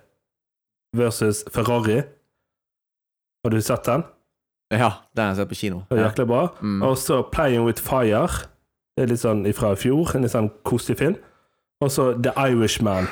versus 0.94 1.40
Ferrari. 1.50 2.02
Har 3.44 3.50
du 3.50 3.60
sett 3.64 3.84
den? 3.88 4.04
Ja, 4.72 4.88
den 5.14 5.24
har 5.26 5.34
jeg 5.34 5.36
sett 5.42 5.50
på 5.52 5.58
kino. 5.58 5.82
Det 5.90 5.98
er 5.98 6.06
jæklig 6.08 6.26
bra. 6.30 6.42
Mm. 6.62 6.82
Og 6.88 6.96
så 6.96 7.20
Playing 7.30 7.64
With 7.66 7.82
Fire. 7.84 8.26
Det 8.96 9.04
er 9.04 9.10
litt 9.12 9.20
sånn 9.22 9.44
fra 9.56 9.72
i 9.74 9.78
fjor. 9.80 10.14
En 10.16 10.22
litt 10.24 10.32
sånn 10.32 10.48
koselig 10.68 10.98
film. 11.00 11.16
Og 11.82 11.90
så 11.92 12.12
The 12.22 12.32
Irishman. 12.48 13.08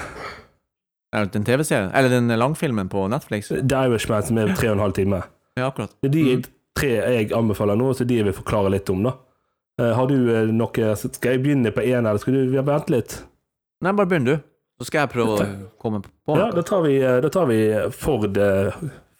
Er 1.13 1.27
det 1.27 1.37
en 1.41 1.45
TV-serie? 1.45 1.91
Eller 1.93 2.09
den 2.13 2.29
langfilmen 2.39 2.89
på 2.89 3.09
Netflix? 3.11 3.49
The 3.51 3.81
Irishman 3.89 4.23
som 4.23 4.39
er 4.39 4.53
tre 4.55 4.69
og 4.71 4.77
en 4.79 4.85
halv 4.87 4.95
time. 4.97 5.23
Ja, 5.59 5.69
akkurat. 5.71 5.91
Det 6.03 6.09
er 6.11 6.15
de 6.15 6.37
Mm. 6.37 6.45
tre 6.79 6.89
jeg 6.89 7.33
anbefaler 7.33 7.77
nå, 7.77 7.93
så 7.95 8.07
de 8.07 8.17
jeg 8.17 8.25
vil 8.25 8.33
forklare 8.33 8.71
litt 8.71 8.89
om. 8.91 9.03
da. 9.03 9.13
Eh, 9.81 9.93
Har 9.97 10.07
du 10.07 10.15
eh, 10.35 10.47
noe 10.53 10.95
Skal 10.97 11.33
jeg 11.33 11.43
begynne 11.43 11.73
på 11.73 11.83
én, 11.85 12.07
eller 12.07 12.19
skal 12.19 12.33
du 12.35 12.63
vente 12.63 12.91
litt? 12.91 13.23
Nei, 13.83 13.93
bare 13.93 14.07
begynn, 14.07 14.25
du. 14.25 14.37
Så 14.81 14.87
skal 14.87 15.01
jeg 15.09 15.11
prøve 15.11 15.37
å 15.37 15.69
komme 15.79 16.01
på 16.03 16.37
Ja, 16.39 16.51
da 16.51 16.63
tar 16.63 16.83
vi, 16.83 17.01
eh, 17.03 17.21
da 17.21 17.29
tar 17.29 17.47
vi 17.47 17.91
Ford 17.91 18.35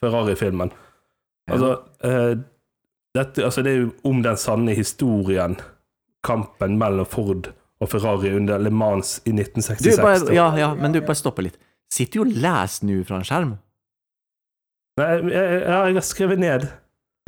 Ferrari-filmen. 0.01 0.71
Altså, 1.51 1.71
uh, 2.05 2.33
dette, 3.17 3.45
altså, 3.45 3.65
det 3.67 3.73
er 3.73 3.81
jo 3.85 3.91
om 4.11 4.23
den 4.23 4.39
sanne 4.41 4.77
historien. 4.79 5.57
Kampen 6.27 6.77
mellom 6.79 7.09
Ford 7.09 7.49
og 7.81 7.89
Ferrari 7.89 8.35
under 8.37 8.61
Le 8.61 8.71
Mans 8.71 9.19
i 9.25 9.33
Du, 9.33 9.41
1966. 9.41 10.01
bare, 10.03 10.35
ja, 10.37 10.51
ja, 10.59 10.75
men 10.77 10.93
du, 10.93 11.01
bare 11.01 11.17
stopper 11.17 11.49
litt. 11.49 11.57
Sitter 11.91 12.21
du 12.21 12.27
og 12.27 12.41
leser 12.45 12.87
nå 12.87 13.01
fra 13.09 13.19
en 13.19 13.27
skjerm? 13.27 13.55
Nei, 15.01 15.07
jeg, 15.09 15.31
jeg, 15.33 15.61
jeg 15.65 15.97
har 15.97 16.07
skrevet 16.07 16.43
ned. 16.43 16.67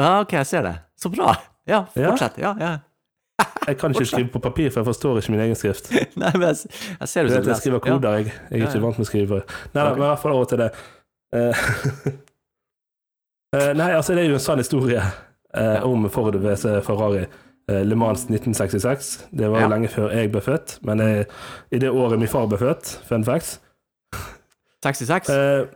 Ja, 0.03 0.21
ok, 0.21 0.37
jeg 0.43 0.51
ser 0.51 0.67
det. 0.69 0.75
Så 1.01 1.11
bra. 1.13 1.35
Ja, 1.69 1.85
fortsett. 1.95 2.37
Ja, 2.43 2.53
ja. 2.61 2.73
Jeg 3.67 3.79
kan 3.79 3.95
ikke 3.95 4.07
skrive 4.07 4.29
på 4.35 4.39
papir, 4.43 4.71
for 4.71 4.83
jeg 4.83 4.89
forstår 4.91 5.19
ikke 5.19 5.33
min 5.35 5.41
egen 5.47 5.59
skrift. 5.59 5.89
Nei, 6.21 6.33
men 6.35 6.49
jeg, 6.51 6.73
jeg 7.01 7.09
ser 7.09 7.23
Du 7.27 7.33
du 7.33 7.35
vet, 7.35 7.47
jeg 7.47 7.63
skriver 7.63 7.83
koder, 7.83 8.19
jeg. 8.19 8.35
Jeg 8.51 8.61
er 8.61 8.69
ikke 8.69 8.83
vant 8.83 8.99
med 8.99 9.07
å 9.07 9.09
skrive. 9.09 9.41
Nei, 9.73 9.87
men 9.87 10.03
i 10.03 10.05
hvert 10.05 10.23
fall 10.23 10.37
over 10.37 10.51
til 10.53 10.63
det. 10.63 10.71
Eh, 13.53 13.73
nei, 13.77 13.91
altså, 13.93 14.15
det 14.17 14.25
er 14.25 14.31
jo 14.31 14.39
en 14.39 14.41
sann 14.41 14.59
historie 14.63 15.03
uh, 15.57 15.83
om 15.85 16.07
Ford 16.11 16.37
vs. 16.41 16.63
Ferrari. 16.87 17.27
eh, 17.71 17.83
Le 17.87 17.95
Mans 17.97 18.25
1966. 18.25 19.27
Det 19.31 19.51
var 19.51 19.61
jo 19.61 19.67
Ja. 19.69 19.69
lenge 19.69 19.89
før 19.89 20.11
jeg 20.11 20.33
ble 20.33 20.41
født, 20.41 20.79
men 20.83 20.99
jeg, 20.99 21.27
i 21.71 21.79
det 21.79 21.91
året 21.91 22.19
min 22.19 22.29
far 22.29 22.47
ble 22.51 22.59
født, 22.59 22.99
fun 23.09 23.25
facts 23.25 23.61
66? 24.85 25.29
eh, 25.31 25.67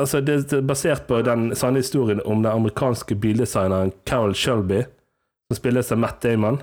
Altså, 0.00 0.20
det, 0.24 0.52
er 0.52 0.62
basert 0.64 1.02
på 1.06 1.18
den 1.22 1.50
sanne 1.54 1.76
historien 1.82 2.22
om 2.24 2.42
den 2.42 2.52
amerikanske 2.52 3.14
bildesigneren 3.20 3.92
Carol 4.06 4.32
Shelby, 4.34 4.78
som 5.50 5.56
spilles 5.58 5.92
av 5.92 5.98
Matt 6.00 6.22
Damon, 6.22 6.62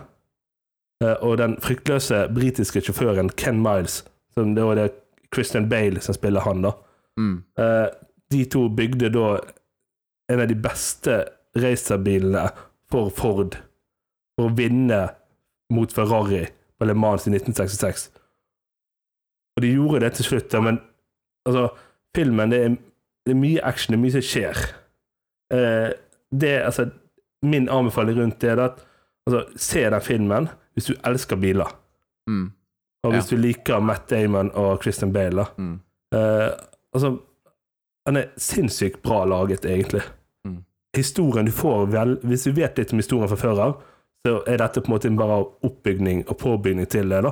eh, 1.04 1.13
og 1.22 1.38
den 1.38 1.54
fryktløse 1.62 2.24
britiske 2.34 2.82
sjåføren 2.82 3.30
Ken 3.38 3.62
Miles, 3.62 4.00
som 4.34 4.56
det 4.56 4.63
var 4.66 4.75
det 4.75 4.88
Christian 5.36 5.70
Bale 5.70 6.01
som 6.01 6.16
spiller 6.18 6.42
han, 6.48 6.62
da. 6.66 6.72
Mm. 7.20 7.44
Eh, 7.60 7.86
de 8.32 8.46
to 8.46 8.70
bygde 8.70 9.10
da 9.13 9.38
en 10.31 10.43
av 10.43 10.50
de 10.50 10.57
beste 10.60 11.22
racerbilene 11.57 12.48
for 12.91 13.12
Ford 13.13 13.57
for 14.38 14.50
å 14.50 14.55
vinne 14.55 15.01
mot 15.74 15.91
Ferrari 15.93 16.46
på 16.77 16.88
Le 16.88 16.96
Mans 16.96 17.27
i 17.27 17.34
1966. 17.34 18.10
Og 19.57 19.63
de 19.65 19.74
gjorde 19.74 20.03
det 20.05 20.13
til 20.17 20.29
slutt, 20.29 20.53
ja, 20.53 20.62
men 20.62 20.77
altså, 21.48 21.72
filmen 22.15 22.53
det 22.53 22.60
er, 22.63 22.75
det 23.25 23.34
er 23.34 23.39
mye 23.39 23.63
action, 23.65 23.96
det 23.96 23.98
er 23.98 24.03
mye 24.03 24.15
som 24.17 24.27
skjer. 24.27 24.62
Eh, 25.53 25.89
det, 26.29 26.53
altså, 26.67 26.89
min 27.48 27.69
anbefaling 27.72 28.19
rundt 28.19 28.39
det 28.43 28.53
er 28.53 28.63
at 28.67 28.84
altså, 29.27 29.43
se 29.55 29.84
den 29.88 30.05
filmen 30.05 30.51
hvis 30.77 30.91
du 30.91 30.96
elsker 31.07 31.39
biler. 31.41 31.74
Mm. 32.29 32.51
Og 33.07 33.13
hvis 33.15 33.29
du 33.31 33.38
liker 33.39 33.81
Matt 33.81 34.10
Damon 34.12 34.51
og 34.57 34.84
Christian 34.84 35.13
Bale. 35.15 35.48
Mm. 35.57 35.79
Eh, 36.13 36.51
altså, 36.93 37.15
han 38.07 38.19
er 38.19 38.29
sinnssykt 38.38 39.01
bra 39.01 39.24
laget, 39.25 39.65
egentlig. 39.65 40.03
Historien 40.98 41.46
du 41.48 41.51
får 41.54 41.86
vel 41.94 42.16
Hvis 42.25 42.44
du 42.48 42.51
vet 42.58 42.77
litt 42.80 42.92
om 42.94 43.00
historien 43.01 43.30
fra 43.32 43.38
før 43.39 43.60
av, 43.63 43.75
så 44.25 44.39
er 44.50 44.58
dette 44.60 44.82
på 44.84 44.89
en 44.89 44.96
måte 44.98 45.12
bare 45.18 45.38
oppbygning 45.63 46.24
og 46.27 46.38
påbygning 46.42 46.88
til 46.89 47.10
det. 47.10 47.22
da. 47.24 47.32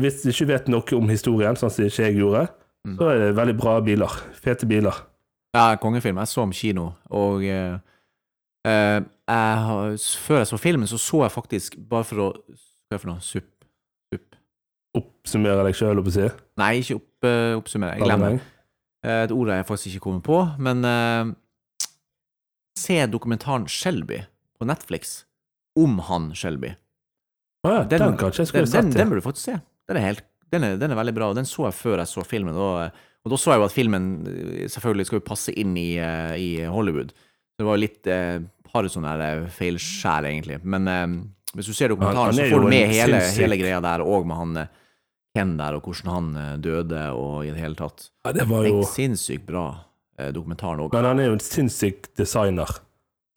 Hvis 0.00 0.22
du 0.22 0.30
ikke 0.30 0.46
vet 0.54 0.68
noe 0.72 0.96
om 0.96 1.08
historien, 1.12 1.56
sånn 1.58 1.70
som 1.70 1.84
ikke 1.84 2.06
jeg 2.08 2.16
gjorde, 2.22 2.48
Mm. 2.86 2.98
så 2.98 3.06
er 3.08 3.18
det 3.18 3.36
veldig 3.36 3.56
bra 3.56 3.80
biler. 3.80 4.12
Fete 4.44 4.66
biler. 4.68 4.92
Ja, 5.54 5.76
kongefilm. 5.80 6.18
Jeg 6.20 6.28
så 6.28 6.42
om 6.42 6.52
kino, 6.52 6.90
og 7.10 7.42
eh, 7.44 7.78
eh, 8.66 9.00
jeg 9.28 9.98
Før 10.20 10.38
jeg 10.42 10.46
så 10.50 10.58
filmen, 10.60 10.86
så 10.86 10.98
så 11.00 11.22
jeg 11.24 11.32
faktisk, 11.32 11.76
bare 11.88 12.04
for 12.04 12.16
å 12.16 12.26
Hva 12.34 12.92
er 12.92 12.98
det 12.98 13.00
for 13.00 13.08
noe? 13.10 13.20
Supp? 13.24 13.64
Supp? 14.12 14.36
Oppsummere 15.00 15.64
deg 15.64 15.74
sjøl, 15.74 15.94
holdt 15.94 16.04
på 16.04 16.12
å 16.12 16.16
si. 16.18 16.28
Nei, 16.60 16.72
ikke 16.82 16.96
opp, 17.00 17.24
eh, 17.24 17.54
oppsummere. 17.56 17.96
Jeg 17.96 18.04
glemmer. 18.04 18.40
Det 19.04 19.14
Et 19.24 19.32
ord 19.32 19.48
jeg 19.48 19.66
faktisk 19.66 19.86
ikke 19.94 20.00
kommer 20.04 20.20
på. 20.20 20.38
Men 20.58 20.84
eh, 20.84 21.34
se 22.78 22.98
dokumentaren 23.06 23.66
Shelby 23.70 24.22
på 24.58 24.66
Netflix 24.68 25.24
om 25.78 25.98
han 26.08 26.30
Shelby. 26.38 26.74
Å 27.64 27.72
ja, 27.72 27.82
den, 27.88 27.98
Den- 28.02 28.16
kanskje 28.20 28.44
jeg 28.44 28.46
Den, 28.46 28.50
skulle 28.52 28.64
den, 28.64 28.72
sett. 28.72 28.92
den 28.98 29.06
ja. 29.06 29.10
bør 29.10 29.20
du 29.20 29.24
faktisk 29.28 29.48
se. 29.50 29.58
Den 29.88 29.96
er, 30.00 30.06
helt, 30.08 30.24
den, 30.52 30.64
er, 30.64 30.76
den 30.80 30.92
er 30.94 30.98
veldig 31.00 31.14
bra, 31.16 31.28
og 31.32 31.36
den 31.38 31.48
så 31.48 31.66
jeg 31.68 31.76
før 31.78 31.98
jeg 32.02 32.10
så 32.10 32.24
filmen. 32.26 32.56
Og, 32.56 33.00
og 33.24 33.32
da 33.32 33.38
så 33.40 33.54
jeg 33.54 33.60
jo 33.62 33.66
at 33.68 33.74
filmen 33.74 34.08
eh, 34.28 34.66
selvfølgelig 34.72 35.06
skal 35.08 35.20
jo 35.20 35.26
passe 35.28 35.54
inn 35.60 35.74
i, 35.80 35.90
eh, 36.00 36.34
i 36.40 36.48
Hollywood. 36.70 37.12
Det 37.58 37.66
var 37.66 37.80
litt 37.80 38.06
eh, 38.10 38.38
par 38.70 38.88
sånne 38.90 39.14
eh, 39.24 39.44
feilskjær, 39.54 40.28
egentlig. 40.30 40.60
Men 40.64 40.88
eh, 40.90 41.06
hvis 41.54 41.68
du 41.70 41.74
ser 41.76 41.92
dokumentaren, 41.94 42.32
han 42.32 42.38
så 42.38 42.48
får 42.52 42.64
du 42.64 42.70
med 42.72 42.92
hele, 42.92 43.20
hele 43.38 43.58
greia 43.60 43.80
der, 43.84 44.02
og 44.04 44.26
med 44.30 44.40
han 44.42 44.64
Ken 45.34 45.56
der, 45.58 45.74
og 45.74 45.82
hvordan 45.88 46.10
han 46.14 46.60
døde, 46.62 47.00
og 47.18 47.40
i 47.42 47.48
det 47.50 47.58
hele 47.58 47.74
tatt. 47.74 48.04
Ja, 48.22 48.30
det 48.36 48.44
var 48.46 48.68
jo 48.68 48.84
sinnssykt 48.86 49.42
bra 49.48 49.64
dokumentaren 50.18 50.80
òg. 50.84 50.92
Men 50.92 51.04
han 51.04 51.20
er 51.20 51.26
jo 51.30 51.36
en 51.38 51.40
sinnssyk 51.42 52.08
designer, 52.16 52.70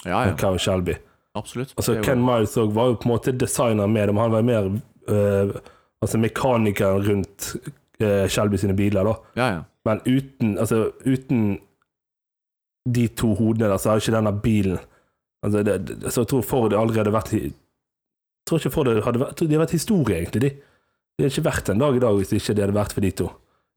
Ja, 0.05 0.25
ja, 0.27 0.35
Carol 0.37 0.59
Shelby. 0.59 0.95
absolutt. 1.35 1.73
Altså, 1.77 1.93
er 1.93 1.97
jo- 1.97 2.03
Ken 2.03 2.21
Miles 2.25 2.55
òg 2.57 2.71
var 2.73 2.87
jo 2.91 2.95
på 2.95 3.05
en 3.09 3.15
måte 3.15 3.37
designer 3.37 3.87
med 3.87 4.07
dem. 4.07 4.17
Han 4.17 4.31
var 4.31 4.41
mer 4.43 4.69
øh, 5.09 5.53
altså 6.01 6.17
mekanikeren 6.17 7.01
rundt 7.07 7.55
øh, 7.99 8.27
Shelby 8.29 8.55
sine 8.57 8.75
biler, 8.75 9.03
da. 9.03 9.13
Ja, 9.35 9.47
ja. 9.55 9.61
Men 9.85 10.01
uten, 10.05 10.57
altså, 10.59 10.91
uten 11.05 11.59
de 12.95 13.07
to 13.07 13.33
hodene 13.35 13.67
der, 13.69 13.77
så 13.77 13.89
har 13.89 13.97
ikke 14.01 14.15
denne 14.15 14.31
bilen 14.41 14.77
altså, 15.43 15.63
det, 15.63 15.75
det, 15.87 16.11
Så 16.13 16.21
Jeg 16.21 16.27
tror 16.27 16.41
Ford 16.41 16.73
allerede 16.73 17.03
hadde 17.03 17.13
vært 17.15 17.31
Jeg 17.33 17.51
tror 18.47 18.59
ikke 18.61 18.71
Ford 18.71 18.87
hadde 18.87 19.19
vært 19.19 19.41
De 19.43 19.55
har 19.55 19.65
vært 19.65 19.75
historie, 19.75 20.17
egentlig, 20.21 20.41
de. 20.41 20.49
De 21.17 21.23
hadde 21.25 21.33
ikke 21.33 21.49
vært 21.49 21.69
en 21.73 21.79
dag 21.79 21.95
i 21.95 21.99
dag 22.03 22.15
hvis 22.19 22.31
ikke 22.37 22.55
det 22.55 22.63
hadde 22.67 22.77
vært 22.77 22.93
for 22.93 23.01
de 23.01 23.11
to. 23.11 23.27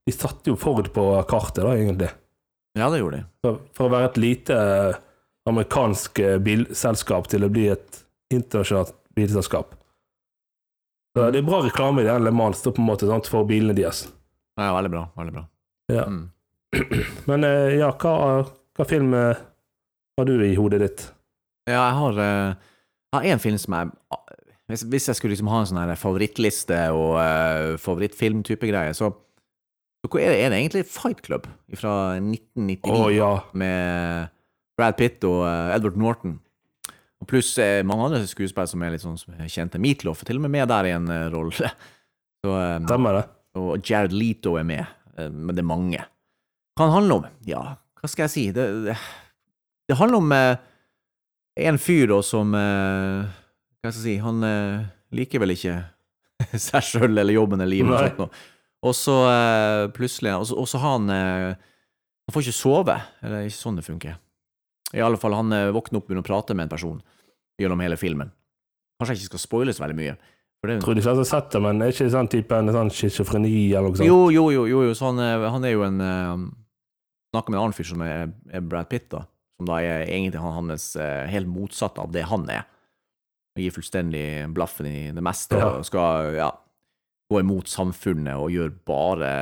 De 0.07 0.13
satte 0.13 0.51
jo 0.51 0.57
Ford 0.57 0.91
på 0.95 1.05
kartet, 1.31 1.63
da, 1.65 1.73
egentlig. 1.75 2.11
Ja, 2.79 2.91
det 2.91 3.01
gjorde 3.01 3.21
de. 3.21 3.27
For, 3.45 3.61
for 3.77 3.89
å 3.89 3.93
være 3.95 4.11
et 4.11 4.19
lite 4.21 4.57
eh, 4.57 4.99
amerikansk 5.51 6.21
eh, 6.23 6.39
bilselskap 6.43 7.29
til 7.31 7.47
å 7.47 7.51
bli 7.53 7.69
et 7.73 8.03
internasjonalt 8.35 8.95
bilselskap. 9.19 9.75
Så 11.17 11.27
det 11.35 11.41
er 11.41 11.47
bra 11.49 11.63
reklame 11.65 12.05
i 12.05 12.07
den 12.07 12.23
Le 12.23 12.33
Mans 12.35 12.63
på 12.63 12.75
en 12.77 12.87
måte, 12.87 13.09
sant, 13.11 13.31
for 13.31 13.49
bilene 13.49 13.75
deres. 13.75 14.05
Ja, 14.61 14.71
veldig 14.77 14.93
bra. 14.93 15.05
Veldig 15.19 15.35
bra. 15.35 15.47
Ja. 15.91 16.07
Mm. 16.07 16.29
Men 17.31 17.47
eh, 17.49 17.79
ja, 17.81 17.91
hva, 17.91 18.45
hva 18.79 18.87
film 18.87 19.17
har 19.17 20.29
du 20.29 20.37
i 20.47 20.55
hodet 20.55 20.85
ditt? 20.85 21.09
Ja, 21.67 21.81
jeg 21.81 21.97
har, 21.99 22.21
jeg 22.21 23.17
har 23.17 23.27
en 23.35 23.43
film 23.43 23.59
som 23.61 23.75
jeg 23.77 23.91
hvis, 24.71 24.85
hvis 24.87 25.09
jeg 25.11 25.19
skulle 25.19 25.35
liksom 25.35 25.51
ha 25.51 25.61
en 25.63 25.69
sånn 25.71 25.97
favorittliste 25.99 26.79
og 26.95 27.17
uh, 27.19 27.75
favorittfilmtype 27.83 28.71
greie, 28.71 28.95
så, 28.95 29.11
så 30.01 30.17
er, 30.17 30.31
det, 30.33 30.37
er 30.41 30.53
det 30.53 30.59
egentlig 30.59 30.87
Fight 30.89 31.21
Club 31.27 31.47
fra 31.77 31.95
1999 32.17 32.93
oh, 32.95 33.09
ja. 33.13 33.33
med 33.53 34.31
Brad 34.81 34.97
Pitt 34.97 35.25
og 35.29 35.43
uh, 35.45 35.75
Edward 35.75 35.99
Norton. 36.01 36.39
Og 37.21 37.29
pluss 37.29 37.51
eh, 37.61 37.83
mange 37.85 38.07
andre 38.07 38.23
skuespillere 38.25 38.71
som 38.71 38.81
er 38.81 38.95
litt 38.95 39.03
sånn 39.05 39.19
som 39.21 39.35
er 39.37 39.51
kjente. 39.53 39.81
Meatloaf 39.83 40.23
er 40.23 40.31
til 40.31 40.39
og 40.41 40.47
med 40.47 40.55
med 40.55 40.71
der 40.73 40.89
i 40.89 40.95
en 40.97 41.11
uh, 41.13 41.27
rolle. 41.35 41.53
Så, 42.41 42.55
Stemmer 42.87 43.19
det? 43.19 43.27
og 43.61 43.83
Jared 43.85 44.15
Leto 44.15 44.55
er 44.57 44.65
med, 44.65 44.89
uh, 45.19 45.27
men 45.29 45.53
det 45.53 45.61
er 45.61 45.69
mange. 45.69 46.07
Hva 46.79 46.87
han 46.87 46.97
handler 46.97 47.21
om? 47.21 47.27
Ja, 47.45 47.65
hva 48.01 48.09
skal 48.09 48.25
jeg 48.25 48.33
si? 48.33 48.47
Det, 48.57 48.65
det, 48.87 48.97
det 49.91 49.99
handler 50.01 50.23
om 50.23 50.33
en 51.61 51.81
fyr 51.83 52.07
da 52.09 52.23
som 52.25 52.55
eh, 52.57 53.27
Hva 53.83 53.91
skal 53.91 53.99
jeg 53.99 54.05
si? 54.07 54.15
Han 54.23 54.39
liker 55.13 55.43
vel 55.43 55.53
ikke 55.53 55.75
seg 56.71 56.87
sjøl 56.87 57.11
eller 57.11 57.35
jobben 57.35 57.61
eller 57.61 57.75
livet. 57.75 57.93
Eller 57.93 58.15
sånt 58.15 58.23
noe. 58.23 58.47
Og 58.87 58.95
så 58.97 59.13
eh, 59.29 59.87
plutselig 59.93 60.33
Og 60.39 60.47
så 60.49 60.57
og 60.57 60.69
så 60.71 60.79
har 60.81 60.95
han 60.97 61.11
eh, 61.13 61.55
Han 62.25 62.33
får 62.33 62.47
ikke 62.47 62.57
sove. 62.57 62.95
Eller 63.21 63.35
det 63.35 63.41
er 63.45 63.49
ikke 63.51 63.59
sånn 63.61 63.77
det 63.81 63.85
funker. 63.85 64.15
I 64.97 65.03
alle 65.05 65.19
fall, 65.21 65.35
han 65.37 65.53
eh, 65.53 65.69
våkner 65.75 66.01
opp 66.01 66.07
og 66.07 66.11
begynner 66.11 66.25
å 66.25 66.29
prate 66.31 66.55
med 66.57 66.67
en 66.69 66.73
person 66.73 67.01
gjennom 67.61 67.83
hele 67.85 67.99
filmen. 68.01 68.31
Kanskje 69.01 69.15
jeg 69.17 69.21
ikke 69.25 69.33
skal 69.35 69.43
spoiles 69.45 69.81
veldig 69.83 69.97
mye. 69.99 70.15
For 70.61 70.69
det, 70.69 70.79
tror 70.83 70.97
ikke 70.99 71.07
jeg 71.09 71.17
har 71.21 71.29
sett 71.29 71.53
det, 71.55 71.61
men 71.65 71.81
er 71.85 71.93
ikke 71.93 72.09
sånn 72.13 72.29
type 72.33 72.57
en 72.57 72.73
sånn 72.75 72.91
schizofreni 72.93 73.53
eller 73.73 73.89
noe 73.93 73.97
sånt? 74.01 74.09
Jo, 74.09 74.19
jo, 74.33 74.47
jo, 74.53 74.65
jo, 74.69 74.81
jo. 74.89 74.97
så 74.99 75.07
han, 75.11 75.21
er- 75.25 75.47
han 75.55 75.65
er 75.65 75.73
jo 75.77 75.85
en 75.87 76.01
uh, 76.05 76.43
Snakker 77.31 77.53
med 77.55 77.59
en 77.61 77.63
annen 77.63 77.77
fyr 77.77 77.87
som 77.93 78.01
er, 78.03 78.33
er 78.51 78.65
Brad 78.67 78.89
Pitt, 78.91 79.07
da. 79.13 79.21
Som 79.61 79.69
da 79.71 79.77
er 79.85 80.03
egentlig 80.09 80.41
han, 80.43 80.57
hans 80.57 80.89
eh, 80.99 81.29
helt 81.31 81.47
motsatt 81.49 82.01
av 82.03 82.11
det 82.13 82.25
han 82.27 82.43
er. 82.51 82.65
Han 83.55 83.63
gir 83.63 83.75
fullstendig 83.77 84.25
blaffen 84.57 84.89
i 84.91 85.11
det 85.15 85.23
meste 85.23 85.61
Ja. 85.61 85.69
og 85.79 85.85
skal 85.87 86.35
ja, 86.41 86.49
gå 87.31 87.41
imot 87.41 87.69
samfunnet 87.71 88.35
og 88.37 88.51
gjøre 88.55 88.73
bare 88.89 89.33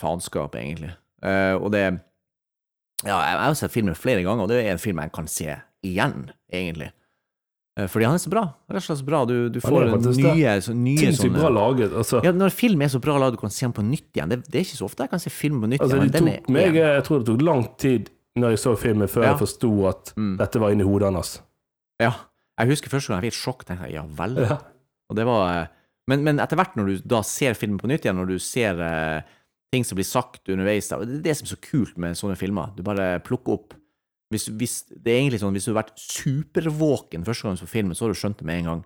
faenskap, 0.00 0.54
egentlig. 0.56 0.94
Uh, 1.24 1.56
og 1.60 1.72
det 1.74 1.86
Ja, 3.06 3.14
jeg 3.22 3.38
har 3.38 3.54
sett 3.54 3.70
filmen 3.74 3.94
flere 3.94 4.24
ganger, 4.26 4.42
og 4.46 4.48
det 4.50 4.62
er 4.64 4.72
en 4.72 4.80
film 4.82 4.98
jeg 4.98 5.12
kan 5.14 5.28
se 5.30 5.52
igjen, 5.86 6.30
egentlig. 6.50 6.88
Uh, 7.78 7.86
Fordi 7.86 8.08
han 8.08 8.16
er 8.18 8.22
så 8.24 8.30
bra. 8.32 8.42
Rett 8.66 8.80
og 8.80 8.86
slett 8.88 9.00
så 9.04 9.06
bra. 9.06 9.20
Du, 9.28 9.36
du 9.54 9.60
får 9.62 9.84
ja, 9.84 9.90
faktisk 9.92 10.22
nye, 10.24 10.54
så, 10.66 10.74
nye 10.74 11.12
sånne 11.14 11.38
bra 11.38 11.50
laget. 11.54 11.92
Altså, 11.94 12.18
ja, 12.26 12.32
når 12.34 12.50
film 12.50 12.82
er 12.82 12.90
så 12.90 12.98
bra 13.04 13.14
laget, 13.22 13.36
du 13.38 13.42
kan 13.44 13.54
se 13.54 13.66
den 13.68 13.74
på 13.76 13.84
nytt 13.86 14.08
igjen. 14.18 14.32
Det, 14.32 14.40
det 14.48 14.58
er 14.58 14.66
ikke 14.66 14.80
så 14.80 14.88
ofte 14.88 15.06
jeg 15.06 15.12
kan 15.12 15.22
se 15.22 15.30
film 15.30 15.60
på 15.62 15.70
nytt 15.70 15.84
altså 15.84 16.00
igjen. 16.00 16.08
men 16.08 16.16
den 16.16 16.32
tok 16.32 16.50
meg, 16.56 16.80
jeg 16.80 17.04
tror 17.06 17.22
det 17.22 17.28
tok 17.30 17.44
lang 17.46 17.62
tid 17.78 18.10
når 18.38 18.54
jeg 18.56 18.62
så 18.64 18.72
filmen, 18.78 19.10
før 19.10 19.24
Ja. 19.28 19.30
jeg 19.32 19.40
forsto 19.44 19.70
at 19.92 20.12
Mm. 20.18 20.34
dette 20.38 20.60
var 20.62 20.74
inni 20.74 20.84
hodet 20.86 21.12
hans. 21.14 21.36
Ja. 22.02 22.12
Jeg 22.58 22.68
husker 22.72 22.90
første 22.90 23.12
gang 23.12 23.22
jeg 23.22 23.30
fikk 23.30 23.36
et 23.36 23.42
sjokk, 23.44 23.64
tenkte 23.66 23.86
jeg 23.86 23.94
ja 23.94 24.02
vel. 24.18 24.34
Ja. 24.42 24.58
Og 25.10 25.16
det 25.18 25.24
var 25.26 25.42
eh, 25.54 25.66
men, 26.08 26.24
men 26.24 26.40
etter 26.40 26.58
hvert, 26.58 26.76
når 26.78 26.88
du 26.88 27.08
da 27.12 27.20
ser 27.26 27.56
filmen 27.58 27.80
på 27.80 27.90
nytt 27.90 28.06
igjen, 28.06 28.16
når 28.16 28.30
du 28.30 28.38
ser 28.42 28.80
eh, 28.80 29.26
ting 29.72 29.84
som 29.84 29.98
blir 29.98 30.08
sagt 30.08 30.48
underveis 30.48 30.88
Det 30.88 30.96
er 30.96 31.20
det 31.26 31.34
som 31.36 31.48
er 31.48 31.52
så 31.52 31.60
kult 31.60 31.98
med 32.00 32.16
sånne 32.16 32.38
filmer. 32.40 32.72
Du 32.76 32.82
bare 32.86 33.18
plukker 33.24 33.58
opp 33.58 33.76
hvis, 34.32 34.48
hvis, 34.60 34.80
Det 34.90 35.12
er 35.12 35.22
egentlig 35.22 35.40
sånn 35.40 35.54
hvis 35.56 35.68
du 35.68 35.72
har 35.72 35.82
vært 35.82 36.00
supervåken 36.00 37.24
første 37.24 37.46
gang 37.46 37.56
du 37.56 37.62
så 37.62 37.68
filmen, 37.68 37.96
så 37.96 38.06
har 38.06 38.12
du 38.12 38.20
skjønt 38.20 38.40
det 38.40 38.48
med 38.48 38.62
en 38.62 38.70
gang. 38.72 38.82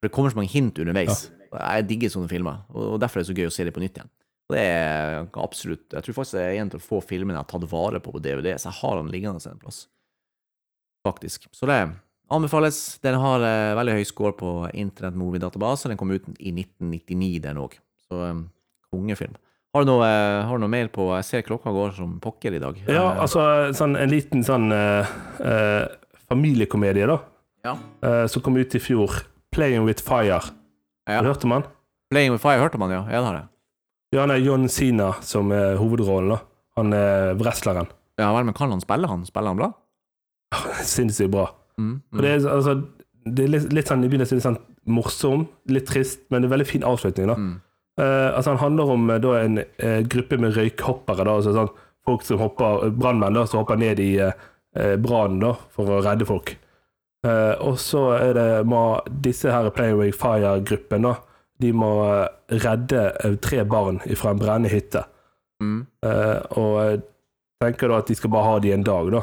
For 0.00 0.08
det 0.08 0.14
kommer 0.14 0.32
så 0.32 0.40
mange 0.40 0.50
hint 0.54 0.78
underveis. 0.82 1.28
Jeg 1.50 1.86
digger 1.86 2.10
sånne 2.14 2.30
filmer, 2.30 2.64
og 2.70 2.94
og 2.94 2.98
derfor 3.02 3.20
er 3.20 3.24
det 3.24 3.30
så 3.30 3.36
gøy 3.36 3.50
å 3.50 3.54
se 3.54 3.66
dem 3.66 3.74
på 3.76 3.82
nytt 3.82 3.98
igjen. 3.98 4.10
Og 4.50 4.56
det 4.56 4.62
er 4.66 5.28
absolutt 5.38 5.94
Jeg 5.94 6.06
tror 6.06 6.16
faktisk 6.16 6.38
det 6.38 6.42
er 6.42 6.58
en 6.58 6.72
av 6.74 6.82
få 6.82 6.98
filmene 7.06 7.38
jeg 7.38 7.44
har 7.44 7.50
tatt 7.52 7.70
vare 7.70 8.00
på 8.02 8.14
på 8.14 8.22
DVD, 8.22 8.54
så 8.58 8.70
jeg 8.70 8.78
har 8.80 8.98
den 8.98 9.12
liggende 9.14 9.50
en 9.50 9.62
plass. 9.62 9.84
Faktisk. 11.06 11.46
Så 11.54 11.66
det 11.70 11.78
anbefales. 12.30 12.98
Den 13.04 13.18
har 13.20 13.42
eh, 13.44 13.74
veldig 13.78 13.98
høy 13.98 14.04
score 14.08 14.32
på 14.38 14.50
Internett 14.78 15.16
Movie 15.18 15.42
Database. 15.42 15.88
Den 15.90 15.98
kom 16.00 16.12
ut 16.14 16.26
i 16.38 16.52
1999, 16.54 17.40
den 17.44 17.60
òg. 17.62 17.76
Så 18.08 18.18
um, 18.30 18.44
kongefilm. 18.90 19.34
Har 19.74 19.84
du, 19.84 19.90
noe, 19.92 20.06
eh, 20.06 20.40
har 20.48 20.58
du 20.58 20.64
noe 20.64 20.72
mer 20.72 20.88
på 20.90 21.04
Jeg 21.14 21.26
ser 21.28 21.44
klokka 21.46 21.70
går 21.74 21.92
som 21.98 22.16
pokker 22.22 22.56
i 22.58 22.62
dag. 22.62 22.78
Ja, 22.88 23.04
Eh, 23.12 23.20
altså 23.22 23.44
sånn, 23.76 23.94
en 24.00 24.10
liten 24.10 24.42
sånn 24.46 24.70
eh, 24.74 25.12
eh, 25.46 25.84
familiekomedie, 26.30 27.06
da, 27.06 27.18
ja. 27.66 27.76
eh, 28.06 28.24
som 28.30 28.42
kom 28.42 28.56
ut 28.58 28.74
i 28.74 28.82
fjor. 28.82 29.20
'Playing 29.50 29.84
with 29.86 30.02
Fire'. 30.06 30.52
ja. 31.10 31.22
Hørte 31.22 31.46
han? 31.50 31.64
Playing 32.10 32.32
with 32.34 32.42
Fire 32.42 32.58
hørte 32.62 32.78
man, 32.78 32.90
ja. 32.90 33.04
Ja, 33.10 33.20
det 33.20 33.26
har 33.26 33.34
jeg. 33.40 33.46
Ja, 34.14 34.20
han 34.24 34.30
er 34.34 34.42
John 34.42 34.68
Sina 34.68 35.12
som 35.22 35.50
er 35.54 35.76
hovedrollen. 35.78 36.30
da. 36.34 36.38
Han 36.78 36.92
er 36.94 37.34
wrestleren. 37.38 37.86
Ja 38.18 38.32
vel, 38.34 38.44
men 38.44 38.54
kan 38.54 38.70
han 38.70 38.80
spille? 38.82 39.06
Han 39.10 39.22
spiller 39.26 39.54
han 39.54 39.56
bra? 39.58 39.72
Sinnssykt 40.82 41.30
bra. 41.30 41.46
Mm. 41.78 41.94
For 42.14 42.26
det 42.26 42.30
er, 42.30 42.46
altså, 42.50 42.74
det 43.26 43.44
er 43.44 43.52
litt, 43.54 43.72
litt 43.76 43.90
sånn, 43.90 44.04
I 44.04 44.10
begynnelsen 44.10 44.40
litt 44.40 44.46
sånn 44.46 44.60
morsom, 44.90 45.44
litt 45.70 45.88
trist, 45.90 46.22
men 46.30 46.42
det 46.42 46.48
er 46.48 46.54
veldig 46.56 46.68
fin 46.70 46.86
avslutning. 46.86 47.30
da. 47.30 47.36
Mm. 47.36 47.52
Uh, 48.00 48.30
altså, 48.36 48.54
Han 48.54 48.62
handler 48.64 48.90
om 48.94 49.10
eh, 49.10 49.20
da, 49.20 49.36
en 49.44 49.60
uh, 49.60 50.00
gruppe 50.08 50.38
med 50.40 50.56
røykhoppere. 50.56 51.24
da, 51.24 51.36
altså 51.36 51.54
sånn, 51.56 51.72
Folk 52.08 52.24
som 52.24 52.40
hopper, 52.40 52.88
Brannmenn 52.96 53.36
som 53.46 53.60
hopper 53.60 53.76
ned 53.76 53.98
i 54.00 54.14
eh, 54.16 54.94
brannen 54.96 55.58
for 55.74 55.90
å 55.92 55.98
redde 56.00 56.24
folk. 56.24 56.54
Uh, 57.20 57.52
og 57.60 57.76
så 57.78 58.06
er 58.16 58.32
det 58.38 58.46
må, 58.64 58.80
disse 59.20 59.52
her 59.52 59.68
Playaway 59.76 60.08
Fire-gruppen. 60.16 61.04
da, 61.04 61.12
De 61.60 61.74
må 61.76 61.90
redde 62.48 63.04
tre 63.44 63.60
barn 63.68 64.00
fra 64.16 64.32
en 64.32 64.40
brennende 64.40 64.72
hytte. 64.72 65.04
Mm. 65.60 65.84
Uh, 66.00 66.38
og 66.56 67.04
tenker 67.60 67.92
da 67.92 68.00
at 68.00 68.08
de 68.08 68.16
skal 68.16 68.32
bare 68.32 68.48
ha 68.48 68.60
de 68.64 68.72
en 68.72 68.86
dag, 68.86 69.12
da, 69.12 69.22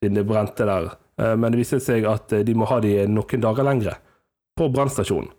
siden 0.00 0.16
det 0.16 0.26
brente 0.28 0.68
der. 0.68 0.88
Eh, 1.20 1.34
men 1.36 1.52
det 1.52 1.60
viser 1.62 1.82
seg 1.82 2.06
at 2.10 2.32
eh, 2.32 2.42
de 2.46 2.54
må 2.58 2.66
ha 2.70 2.80
de 2.82 2.94
noen 3.06 3.42
dager 3.44 3.66
lengre 3.66 3.96
på 4.58 4.68
brannstasjonen. 4.74 5.30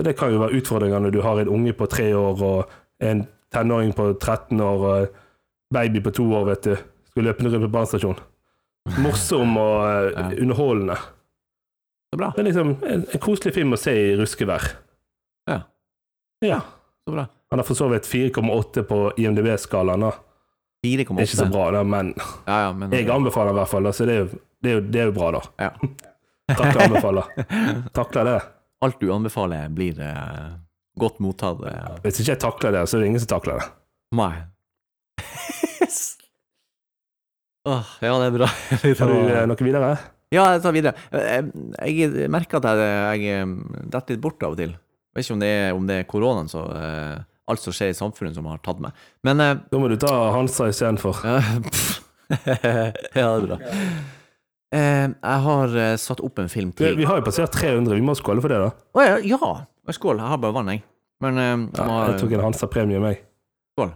Det 0.00 0.14
kan 0.16 0.32
jo 0.32 0.40
være 0.40 0.56
utfordringer 0.56 1.02
når 1.04 1.12
du 1.12 1.20
har 1.24 1.40
en 1.42 1.50
unge 1.52 1.74
på 1.76 1.86
tre 1.92 2.06
år 2.16 2.40
og 2.46 2.70
en 3.04 3.26
tenåring 3.52 3.92
på 3.96 4.06
13 4.16 4.60
år 4.64 4.84
og 4.90 5.18
baby 5.74 6.00
på 6.04 6.12
to 6.16 6.24
år, 6.38 6.46
vet 6.54 6.68
du. 6.70 6.76
Skal 7.10 7.26
løpe 7.28 7.44
rundt 7.44 7.60
på 7.66 7.72
brannstasjonen. 7.74 8.22
Morsom 9.04 9.56
og 9.60 9.76
eh, 9.84 10.12
Ja. 10.16 10.28
underholdende. 10.40 10.96
Så 12.10 12.18
bra. 12.18 12.32
Det 12.34 12.40
er 12.42 12.48
liksom 12.48 12.70
en, 12.82 13.04
en 13.06 13.20
koselig 13.22 13.52
film 13.54 13.76
å 13.76 13.78
se 13.78 13.92
i 13.94 14.16
ruskevær. 14.18 14.64
Ja. 15.50 15.60
Ja. 16.42 16.60
Så 17.06 17.12
bra. 17.14 17.26
Han 17.52 17.60
har 17.60 17.66
for 17.68 17.78
så 17.78 17.86
vidt 17.92 18.08
4,8 18.08 18.82
på 18.88 18.98
IMDb-skalaen. 19.20 20.08
4,8. 20.08 20.16
Det 20.80 20.96
er 20.96 21.28
ikke 21.28 21.38
så 21.44 21.46
bra, 21.52 21.68
da, 21.76 21.82
men 21.84 22.14
Ja, 22.48 22.56
ja, 22.64 22.72
men 22.72 22.90
jeg 22.96 23.06
anbefaler 23.12 23.52
i 23.52 23.58
hvert 23.60 23.68
fall. 23.70 23.86
Altså, 23.90 24.02
Så 24.04 24.08
det 24.08 24.16
er 24.16 24.24
jo, 24.24 24.40
det 24.62 24.70
er 24.70 24.74
jo, 24.78 24.82
det 24.92 25.00
er 25.02 25.06
jo 25.10 25.16
bra, 25.16 25.28
da. 25.38 25.42
Ja. 25.66 25.70
Takler 26.58 26.82
anbefaler. 26.86 27.26
Takler 27.94 28.24
det. 28.26 28.38
Alt 28.84 28.98
du 29.00 29.10
anbefaler, 29.14 29.68
blir 29.76 29.98
eh, 30.02 30.46
godt 30.98 31.20
mottatt. 31.22 31.60
eh. 31.68 31.98
Hvis 32.04 32.20
ikke 32.22 32.32
jeg 32.34 32.40
takler 32.42 32.74
det, 32.78 32.82
så 32.90 32.96
er 32.96 33.00
det 33.04 33.10
ingen 33.12 33.22
som 33.22 33.30
takler 33.36 33.60
det. 33.60 33.66
Nei. 34.18 34.32
oh, 37.70 37.86
ja, 38.02 38.14
det 38.18 38.26
er 38.30 38.34
bra. 38.38 38.48
Har 39.02 39.12
du 39.12 39.18
eh, 39.20 39.44
noe 39.50 39.66
videre? 39.68 39.92
Ja, 40.30 40.44
jeg 40.54 40.62
tar 40.62 40.74
videre. 40.76 40.94
Jeg, 41.10 41.50
Jeg 41.90 42.30
merker 42.30 42.60
at 42.60 42.68
jeg, 42.78 43.24
jeg 43.26 43.48
detter 43.90 44.14
litt 44.16 44.22
bort 44.24 44.42
av 44.46 44.54
og 44.54 44.60
til. 44.62 44.72
Jeg 44.74 45.18
Vet 45.18 45.26
ikke 45.26 45.34
om 45.34 45.40
det 45.42 45.50
er, 45.50 45.72
om 45.74 45.86
det 45.88 45.96
er 46.00 46.06
koronaen 46.10 46.46
så 46.50 46.60
eh, 46.70 47.16
alt 47.50 47.62
som 47.64 47.74
skjer 47.74 47.90
i 47.90 47.96
samfunnet 47.98 48.36
som 48.38 48.46
har 48.46 48.60
tatt 48.62 48.78
meg. 48.82 48.94
Men 49.26 49.42
eh, 49.42 49.56
Da 49.72 49.80
må 49.82 49.88
du 49.90 49.96
ta 50.00 50.12
Hansa 50.36 50.68
istedenfor. 50.70 51.18
ja, 51.26 51.40
det 52.30 53.24
er 53.26 53.46
bra. 53.48 53.58
Eh, 54.70 55.06
jeg 55.10 55.42
har 55.46 55.76
eh, 55.82 55.96
satt 55.98 56.20
opp 56.22 56.38
en 56.38 56.50
film 56.50 56.70
til. 56.78 56.94
vi 56.98 57.06
har 57.08 57.18
jo 57.18 57.26
passert 57.26 57.50
300, 57.56 57.94
vi 57.98 58.04
må 58.06 58.14
skåle 58.18 58.42
for 58.44 58.52
det, 58.52 58.60
da. 58.62 58.70
Å 58.94 59.06
ja, 59.06 59.18
ja! 59.32 59.50
Skål. 59.90 60.20
Jeg 60.22 60.30
har 60.30 60.38
bare 60.38 60.54
vann, 60.54 60.70
jeg. 60.70 60.84
Men 61.24 61.38
eh, 61.42 61.54
Ja, 61.80 61.86
må, 61.88 61.96
jeg 62.06 62.20
tok 62.20 62.34
en 62.36 62.44
Hansa-premie, 62.46 63.00
meg. 63.02 63.24
Skål. 63.74 63.90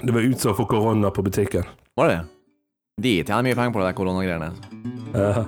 Det 0.00 0.14
var 0.16 0.26
utsolgt 0.26 0.58
for 0.58 0.70
korona 0.70 1.12
på 1.14 1.22
butikken. 1.22 1.68
Var 1.94 2.10
det 2.10 2.16
det? 2.16 2.24
De 3.04 3.12
tjener 3.22 3.46
mye 3.46 3.58
penger 3.58 3.74
på 3.74 3.82
det 3.82 3.86
der 3.88 3.96
koronagreiene. 3.98 4.50
Uh. 5.14 5.44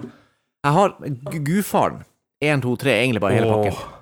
Jeg 0.66 0.74
har 0.78 0.94
Gudfaren. 1.46 2.04
1, 2.42 2.62
2, 2.62 2.76
3, 2.82 2.94
egentlig 3.00 3.22
bare 3.22 3.36
hele 3.38 3.48
åh, 3.48 3.62
pakken. 3.64 3.92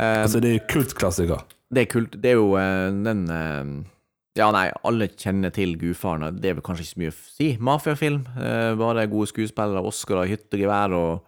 Eh, 0.00 0.22
altså, 0.24 0.40
det 0.42 0.48
er 0.50 0.56
jo 0.56 0.62
kultklassiker. 0.72 1.44
det 1.70 1.84
er 1.84 1.90
kult. 1.92 2.16
Det 2.18 2.32
er 2.32 2.38
jo 2.40 2.54
eh, 2.58 2.88
den 3.04 3.20
Ja, 4.40 4.48
nei, 4.54 4.66
alle 4.88 5.06
kjenner 5.20 5.52
til 5.52 5.74
Gudfaren. 5.80 6.24
og 6.30 6.38
Det 6.40 6.50
er 6.50 6.56
vel 6.58 6.64
kanskje 6.64 6.86
ikke 6.86 6.94
så 6.94 7.00
mye 7.02 7.12
å 7.12 7.16
si. 7.20 7.48
Mafiafilm. 7.60 8.22
Eh, 8.40 8.70
bare 8.80 9.04
gode 9.12 9.28
skuespillere, 9.30 9.82
Oscar 9.84 10.22
og 10.24 10.30
hytte 10.32 10.56
og 10.56 10.62
gevær 10.64 10.94
og 10.96 11.26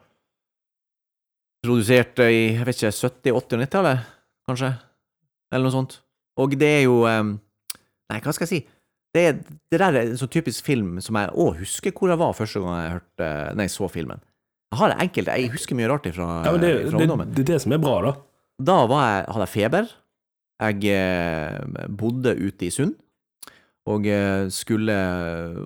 Produsert 1.62 2.18
i 2.25 2.57
jeg 2.57 2.64
vet 2.66 2.75
ikke, 2.81 2.90
70-, 2.90 3.37
80- 3.37 3.37
og 3.37 3.61
90-tallet, 3.62 4.07
kanskje? 4.51 4.70
Eller 5.53 5.68
noe 5.68 5.75
sånt. 5.77 5.92
Og 6.42 6.57
det 6.59 6.70
er 6.81 6.85
jo 6.88 7.03
eh, 7.07 7.20
Nei, 8.11 8.18
hva 8.25 8.33
skal 8.35 8.48
jeg 8.48 8.51
si? 8.51 8.61
Det, 9.14 9.22
det 9.70 9.79
der 9.79 9.92
er 9.92 10.09
en 10.09 10.18
sånn 10.18 10.31
typisk 10.33 10.64
film 10.66 10.96
som 11.05 11.18
jeg 11.20 11.29
Å, 11.37 11.46
husker 11.61 11.92
hvor 11.94 12.09
jeg 12.11 12.18
var 12.22 12.33
første 12.35 12.62
gang 12.64 12.79
jeg 12.81 12.94
hørte 12.96 13.29
Nei, 13.61 13.66
så 13.70 13.88
filmen. 13.92 14.22
Jeg 14.72 14.81
har 14.81 14.88
det 14.94 14.98
enkelt, 15.05 15.31
Jeg 15.37 15.53
husker 15.53 15.77
mye 15.79 15.90
rart 15.92 16.09
fra, 16.16 16.29
Ja, 16.48 16.55
men 16.57 16.62
det, 16.64 16.70
fra 16.88 16.96
det, 16.96 17.05
ungdommen. 17.05 17.33
det 17.37 17.44
er 17.44 17.51
det 17.53 17.61
som 17.66 17.75
er 17.77 17.83
bra, 17.85 17.94
da. 18.09 18.12
Da 18.72 18.77
var 18.88 19.03
jeg, 19.05 19.27
hadde 19.37 19.46
jeg 19.46 19.53
feber. 19.53 19.92
Jeg 20.62 20.92
eh, 20.94 21.88
bodde 21.90 22.37
ute 22.38 22.68
i 22.68 22.72
Sund. 22.75 22.94
Og 23.90 24.07
eh, 24.07 24.46
skulle 24.55 24.94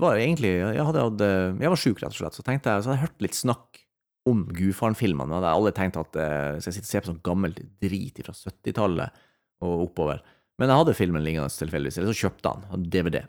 Var 0.00 0.20
egentlig 0.22 0.54
Jeg, 0.54 0.84
hadde, 0.88 1.02
hadde, 1.04 1.26
jeg 1.60 1.72
var 1.72 1.80
sjuk, 1.80 1.98
rett 2.00 2.14
og 2.14 2.20
slett. 2.20 2.38
Så 2.38 2.44
tenkte 2.46 2.72
jeg, 2.72 2.84
så 2.84 2.90
hadde 2.90 3.00
jeg 3.00 3.08
hørt 3.08 3.26
litt 3.26 3.36
snakk 3.36 3.82
om 4.26 4.42
Gudfaren-filmene. 4.50 5.30
Jeg 5.30 5.38
hadde 5.38 5.54
alle 5.54 5.74
tenkt 5.76 5.98
at 6.00 6.16
eh, 6.18 6.56
skal 6.58 6.72
jeg 6.72 6.78
sitter 6.78 6.88
og 6.88 6.92
se 6.92 7.02
på 7.02 7.10
sånn 7.12 7.24
gammelt 7.26 7.60
drit 7.82 8.22
fra 8.26 8.34
70-tallet 8.34 9.22
og 9.66 9.84
oppover. 9.86 10.24
Men 10.56 10.72
jeg 10.72 10.80
hadde 10.80 10.96
filmen 10.96 11.24
liggende 11.24 11.52
tilfeldigvis, 11.52 12.00
eller 12.00 12.16
så 12.16 12.26
kjøpte 12.26 12.52
han. 12.52 12.64
Hadde 12.72 12.90
DVD. 12.92 13.20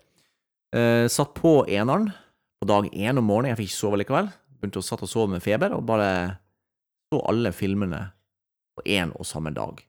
Eh, 0.76 1.06
satt 1.12 1.36
på 1.38 1.60
eneren 1.68 2.10
på 2.58 2.70
dag 2.72 2.88
én 2.90 3.20
om 3.20 3.28
morgenen. 3.28 3.54
Jeg 3.54 3.62
fikk 3.62 3.74
ikke 3.74 3.82
sove 3.82 4.02
likevel. 4.02 4.32
Begynte 4.58 4.82
å 4.82 4.88
satt 4.88 5.04
og 5.06 5.12
sove 5.12 5.30
med 5.36 5.44
feber, 5.46 5.76
og 5.76 5.86
bare 5.88 6.10
så 7.12 7.22
alle 7.30 7.54
filmene 7.56 8.02
på 8.78 8.88
én 8.98 9.14
og 9.16 9.28
samme 9.28 9.54
dag. 9.56 9.80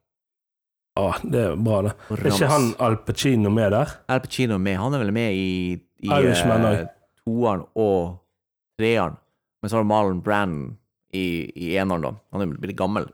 Ja, 0.98 1.12
det 1.22 1.42
er 1.44 1.58
bra, 1.62 1.82
det. 1.86 1.92
Er 2.16 2.26
ikke 2.32 2.48
han 2.50 2.64
Al 2.82 2.96
Pacino 3.06 3.50
med 3.54 3.70
der? 3.70 3.92
Al 4.10 4.22
Pacino 4.24 4.56
med. 4.58 4.78
Han 4.80 4.96
er 4.96 5.04
vel 5.04 5.12
med 5.14 5.36
i, 5.38 5.76
i 6.02 6.10
eh, 6.10 6.80
toeren 7.22 7.62
og 7.78 8.16
treeren. 8.80 9.14
Men 9.62 9.70
så 9.70 9.78
har 9.78 9.86
du 9.86 9.90
Marlon 9.92 10.22
Brandon 10.26 10.72
i, 11.14 11.24
i 11.54 11.70
eneren, 11.78 12.02
da. 12.02 12.12
Han 12.34 12.42
er 12.44 12.58
blitt 12.58 12.78
gammel. 12.78 13.06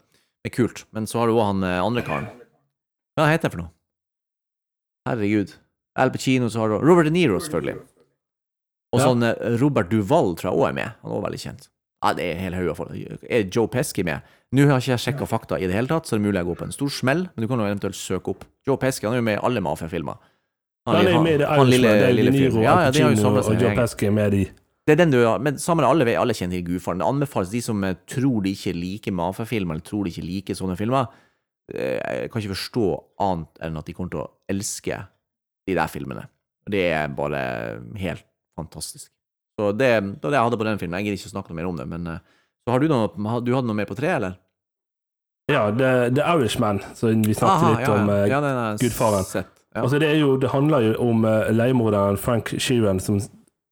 Det 0.45 0.53
er 0.53 0.57
kult. 0.57 0.87
Men 0.97 1.09
så 1.11 1.21
har 1.21 1.29
du 1.29 1.37
òg 1.37 1.45
han 1.51 1.67
eh, 1.69 1.81
andre 1.83 2.05
karen. 2.07 2.31
Hva 3.19 3.29
heter 3.31 3.51
han 3.51 3.55
for 3.55 3.63
noe? 3.67 3.73
Herregud. 5.09 5.53
Al 6.01 6.11
Pacino, 6.15 6.49
så 6.51 6.65
har 6.65 6.73
du 6.73 6.81
Robert 6.89 7.07
De 7.11 7.13
Niro, 7.15 7.37
selvfølgelig. 7.43 7.83
Og 8.95 9.03
sånn 9.03 9.29
eh, 9.29 9.59
Robert 9.61 9.93
Duvall 9.93 10.33
tror 10.41 10.51
jeg 10.51 10.61
òg 10.63 10.69
er 10.71 10.77
med. 10.81 10.97
Han 11.03 11.11
er 11.13 11.19
også 11.19 11.27
veldig 11.29 11.43
kjent. 11.45 11.69
Ja, 12.05 12.13
det 12.13 12.25
er 12.35 12.41
hele 12.43 12.57
haug 12.61 12.69
av 12.75 12.77
folk. 12.77 12.91
Er 13.33 13.47
Joe 13.49 13.67
Pesky 13.73 14.03
med? 14.05 14.21
Nå 14.53 14.67
har 14.69 14.77
jeg 14.79 14.85
ikke 14.85 14.93
jeg 14.95 15.03
sjekka 15.07 15.27
fakta 15.27 15.57
i 15.59 15.67
det 15.67 15.73
hele 15.75 15.89
tatt, 15.89 16.05
så 16.07 16.15
det 16.15 16.21
er 16.21 16.27
mulig 16.29 16.37
jeg 16.43 16.47
går 16.51 16.59
på 16.61 16.67
en 16.69 16.75
stor 16.77 16.91
smell, 16.93 17.23
men 17.33 17.43
du 17.43 17.49
kan 17.49 17.59
jo 17.59 17.65
eventuelt 17.67 17.97
søke 17.97 18.29
opp. 18.35 18.45
Joe 18.69 18.77
Pesky 18.77 19.07
han 19.09 19.15
er 19.17 19.23
jo 19.23 19.27
med 19.31 19.39
i 19.39 19.43
alle 19.49 19.63
mafiafilmer. 19.65 20.19
Han 20.87 20.99
er 21.01 21.23
med 21.25 21.35
i 21.35 21.39
The 21.41 21.47
han 21.49 21.67
lille- 21.73 21.95
Det 21.97 22.15
lille 22.15 22.33
fyren. 22.37 22.63
Ja, 22.63 22.75
ja, 22.85 22.91
det 22.91 22.99
de 22.99 23.03
har 23.03 23.11
jo 23.11 23.17
seg 23.17 23.55
og 23.57 23.61
Joe 23.63 23.75
Pesky 23.81 24.07
er 24.07 24.11
med 24.13 24.35
i 24.35 24.45
Det 24.87 24.93
er 24.93 24.97
den 25.01 25.11
du 25.11 25.25
har, 25.25 25.39
men 25.41 25.57
sammen 25.59 25.85
alle, 25.89 26.05
vet- 26.05 26.19
alle 26.21 26.35
kjenner 26.37 26.59
til 26.61 26.65
Gudfaren. 26.67 26.99
Det 27.01 27.07
anbefales 27.09 27.51
de 27.51 27.61
som 27.65 27.83
eh, 27.85 27.95
tror 28.07 28.43
de 28.45 28.53
ikke 28.53 28.75
liker 28.77 29.13
mafiafilmer, 29.17 29.75
eller 29.79 29.87
tror 29.89 30.05
de 30.05 30.11
ikke 30.13 30.27
liker 30.29 30.55
sånne 30.55 30.77
filmer. 30.77 31.07
eh, 31.75 32.21
Jeg 32.21 32.31
kan 32.31 32.43
ikke 32.43 32.53
forstå 32.55 32.85
annet 33.19 33.49
enn 33.65 33.79
at 33.79 33.87
de 33.87 33.95
kommer 33.95 34.11
til 34.11 34.21
å 34.21 34.31
elske 34.53 35.07
de 35.67 35.75
der 35.75 35.87
filmene. 35.89 36.27
Det 36.69 36.85
er 36.93 37.09
bare 37.09 37.81
helt 37.97 38.25
fantastisk. 38.59 39.11
Så 39.61 39.73
det, 39.73 39.91
det 40.01 40.27
var 40.27 40.35
det 40.35 40.39
jeg 40.39 40.49
hadde 40.49 40.61
på 40.61 40.67
den 40.69 40.81
filmen. 40.81 40.99
Jeg 40.99 41.07
gidder 41.09 41.21
ikke 41.21 41.31
å 41.31 41.35
snakke 41.35 41.53
noe 41.53 41.59
mer 41.61 41.69
om 41.71 41.79
det, 41.79 41.87
men 41.91 42.09
eh, 42.11 42.23
så 42.65 42.75
har 42.75 42.83
du 42.83 42.89
noe, 42.91 43.41
du 43.45 43.53
hadde 43.55 43.69
noe 43.71 43.79
mer 43.79 43.89
på 43.89 43.97
tre, 43.99 44.11
eller? 44.17 44.39
Ja, 45.51 45.67
The, 45.69 46.25
Irishman, 46.25 46.81
som 46.97 47.23
vi 47.23 47.37
snakket 47.37 47.67
Aha, 47.67 47.73
litt 47.75 47.89
ja, 47.89 47.97
om. 47.97 48.09
ja. 48.09 48.21
eh, 48.23 48.31
ja, 48.33 48.41
den 48.41 48.61
har 48.61 48.79
Gudfaren. 48.81 49.27
Sett. 49.29 49.51
Ja. 49.75 49.83
Altså 49.83 49.99
det, 50.03 50.13
jo, 50.17 50.37
det 50.41 50.53
handler 50.55 50.87
jo 50.87 50.95
om 51.03 51.27
uh, 51.27 51.51
leiemorderen 51.53 52.17
Frank 52.21 52.53
Sheeran 52.63 53.01
som 53.03 53.19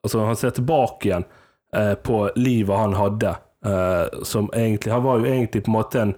altså 0.02 0.24
Han 0.26 0.34
ser 0.36 0.50
tilbake 0.56 1.06
igjen 1.06 1.24
uh, 1.76 1.94
på 1.94 2.24
livet 2.34 2.74
han 2.74 2.96
hadde. 2.98 3.36
uh, 3.62 4.22
som 4.26 4.48
egentlig 4.50 4.90
Han 4.90 5.04
var 5.06 5.22
jo 5.22 5.30
egentlig 5.30 5.62
på 5.62 5.70
en 5.70 5.76
måte 5.78 6.02
en 6.02 6.14